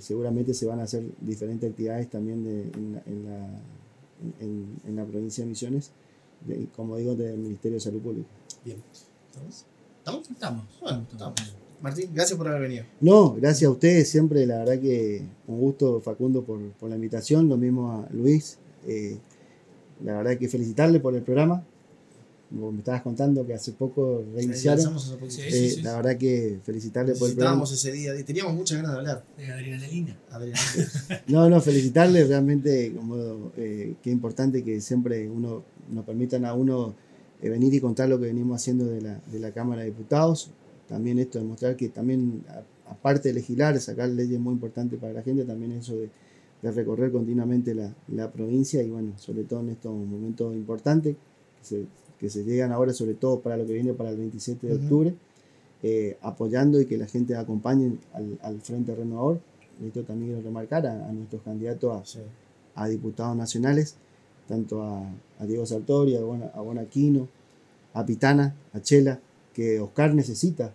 seguramente 0.00 0.54
se 0.54 0.66
van 0.66 0.80
a 0.80 0.84
hacer 0.84 1.04
diferentes 1.20 1.70
actividades 1.70 2.10
también 2.10 2.46
en, 2.46 3.24
la, 3.24 3.60
en, 4.40 4.96
la, 4.96 5.04
provincia 5.04 5.44
de 5.44 5.50
Misiones, 5.50 5.92
como 6.74 6.96
digo, 6.96 7.14
del 7.14 7.38
Ministerio 7.38 7.76
de 7.76 7.80
Salud 7.80 8.00
Pública. 8.00 8.28
Bien. 8.64 8.82
¿Estamos? 9.30 9.66
¿Estamos? 9.98 10.30
Estamos. 10.30 10.64
Bueno, 10.80 11.06
estamos. 11.12 11.65
Martín, 11.80 12.10
gracias 12.14 12.36
por 12.36 12.48
haber 12.48 12.62
venido. 12.62 12.84
No, 13.00 13.34
gracias 13.34 13.68
a 13.68 13.72
ustedes, 13.72 14.08
siempre 14.08 14.46
la 14.46 14.58
verdad 14.58 14.80
que 14.80 15.22
un 15.46 15.60
gusto 15.60 16.00
Facundo 16.00 16.42
por, 16.42 16.60
por 16.72 16.88
la 16.88 16.96
invitación, 16.96 17.48
lo 17.48 17.56
mismo 17.56 17.92
a 17.92 18.08
Luis. 18.12 18.58
Eh, 18.86 19.18
la 20.04 20.18
verdad 20.18 20.38
que 20.38 20.48
felicitarle 20.48 21.00
por 21.00 21.14
el 21.14 21.22
programa. 21.22 21.64
Como 22.48 22.70
me 22.70 22.78
estabas 22.78 23.02
contando 23.02 23.44
que 23.44 23.54
hace 23.54 23.72
poco 23.72 24.24
reiniciaron. 24.32 24.96
Eh, 25.38 25.76
la 25.82 25.96
verdad 25.96 26.16
que 26.16 26.60
felicitarle 26.62 27.14
por 27.14 27.28
el 27.28 27.34
programa. 27.34 27.64
ese 27.64 27.90
día, 27.90 28.12
teníamos 28.24 28.54
muchas 28.54 28.76
ganas 28.76 28.92
de 28.92 28.98
hablar. 28.98 29.24
De 29.36 29.52
adrenalina. 29.52 30.16
no, 31.26 31.50
no, 31.50 31.60
felicitarle 31.60 32.24
realmente, 32.24 32.92
como 32.94 33.50
eh, 33.56 33.94
qué 34.00 34.10
importante 34.10 34.62
que 34.62 34.80
siempre 34.80 35.28
uno 35.28 35.64
nos 35.90 36.04
permitan 36.04 36.44
a 36.44 36.54
uno 36.54 36.94
venir 37.42 37.74
y 37.74 37.80
contar 37.80 38.08
lo 38.08 38.18
que 38.18 38.26
venimos 38.26 38.60
haciendo 38.60 38.86
de 38.86 39.00
la, 39.00 39.20
de 39.30 39.40
la 39.40 39.50
Cámara 39.50 39.82
de 39.82 39.88
Diputados 39.88 40.50
también 40.88 41.18
esto 41.18 41.38
demostrar 41.38 41.76
que 41.76 41.88
también, 41.88 42.44
aparte 42.88 43.28
de 43.28 43.34
legislar, 43.34 43.78
sacar 43.80 44.08
leyes 44.08 44.38
muy 44.38 44.54
importantes 44.54 44.98
para 44.98 45.12
la 45.12 45.22
gente, 45.22 45.44
también 45.44 45.72
eso 45.72 45.96
de, 45.96 46.10
recorrer 46.62 47.12
continuamente 47.12 47.74
la, 47.74 48.32
provincia 48.32 48.82
y 48.82 48.90
bueno, 48.90 49.12
sobre 49.18 49.44
todo 49.44 49.60
en 49.60 49.68
estos 49.68 49.94
momentos 49.94 50.52
importantes 50.54 51.14
que 52.18 52.28
se, 52.28 52.44
llegan 52.44 52.72
ahora, 52.72 52.92
sobre 52.92 53.14
todo 53.14 53.40
para 53.40 53.56
lo 53.56 53.64
que 53.66 53.74
viene 53.74 53.92
para 53.92 54.10
el 54.10 54.16
27 54.16 54.66
de 54.66 54.74
octubre, 54.74 55.14
eh, 55.84 56.16
apoyando 56.22 56.80
y 56.80 56.86
que 56.86 56.98
la 56.98 57.06
gente 57.06 57.36
acompañe 57.36 57.98
al, 58.42 58.60
Frente 58.62 58.96
Renovador. 58.96 59.40
Esto 59.84 60.02
también 60.02 60.32
quiero 60.32 60.42
remarcar 60.42 60.86
a, 60.88 61.12
nuestros 61.12 61.42
candidatos 61.42 62.18
a, 62.74 62.88
diputados 62.88 63.36
nacionales, 63.36 63.94
tanto 64.48 64.82
a, 64.82 65.06
Diego 65.46 65.66
Sartori, 65.66 66.16
a, 66.16 66.20
a 66.20 66.60
Bonaquino, 66.62 67.28
a 67.94 68.04
Pitana, 68.04 68.56
a 68.72 68.80
Chela, 68.80 69.20
que 69.56 69.80
Oscar 69.80 70.14
necesita, 70.14 70.74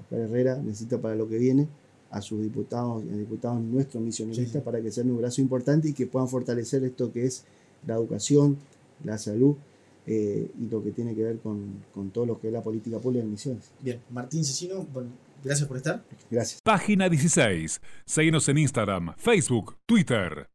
Oscar 0.00 0.20
Herrera 0.20 0.56
necesita 0.56 0.98
para 0.98 1.14
lo 1.14 1.28
que 1.28 1.36
viene 1.36 1.68
a 2.10 2.22
sus 2.22 2.40
diputados 2.40 3.04
y 3.04 3.12
a 3.12 3.16
diputados 3.18 3.60
nuestros 3.60 4.02
misioneristas 4.02 4.62
para 4.62 4.80
que 4.80 4.90
sean 4.90 5.10
un 5.10 5.18
brazo 5.18 5.42
importante 5.42 5.90
y 5.90 5.92
que 5.92 6.06
puedan 6.06 6.28
fortalecer 6.28 6.82
esto 6.82 7.12
que 7.12 7.26
es 7.26 7.44
la 7.86 7.92
educación, 7.92 8.56
la 9.04 9.18
salud 9.18 9.56
eh, 10.06 10.50
y 10.58 10.66
lo 10.70 10.82
que 10.82 10.92
tiene 10.92 11.14
que 11.14 11.22
ver 11.22 11.40
con, 11.40 11.84
con, 11.92 12.08
todo 12.08 12.24
lo 12.24 12.40
que 12.40 12.46
es 12.46 12.54
la 12.54 12.62
política 12.62 12.98
pública 13.00 13.22
en 13.22 13.32
misiones. 13.32 13.70
Bien, 13.82 14.00
Martín 14.08 14.46
Cecino, 14.46 14.86
bueno, 14.94 15.10
gracias 15.44 15.68
por 15.68 15.76
estar. 15.76 16.02
Gracias. 16.30 16.62
Página 16.62 17.10
16. 17.10 17.82
Síguenos 18.06 18.48
en 18.48 18.56
Instagram, 18.56 19.12
Facebook, 19.18 19.76
Twitter. 19.84 20.52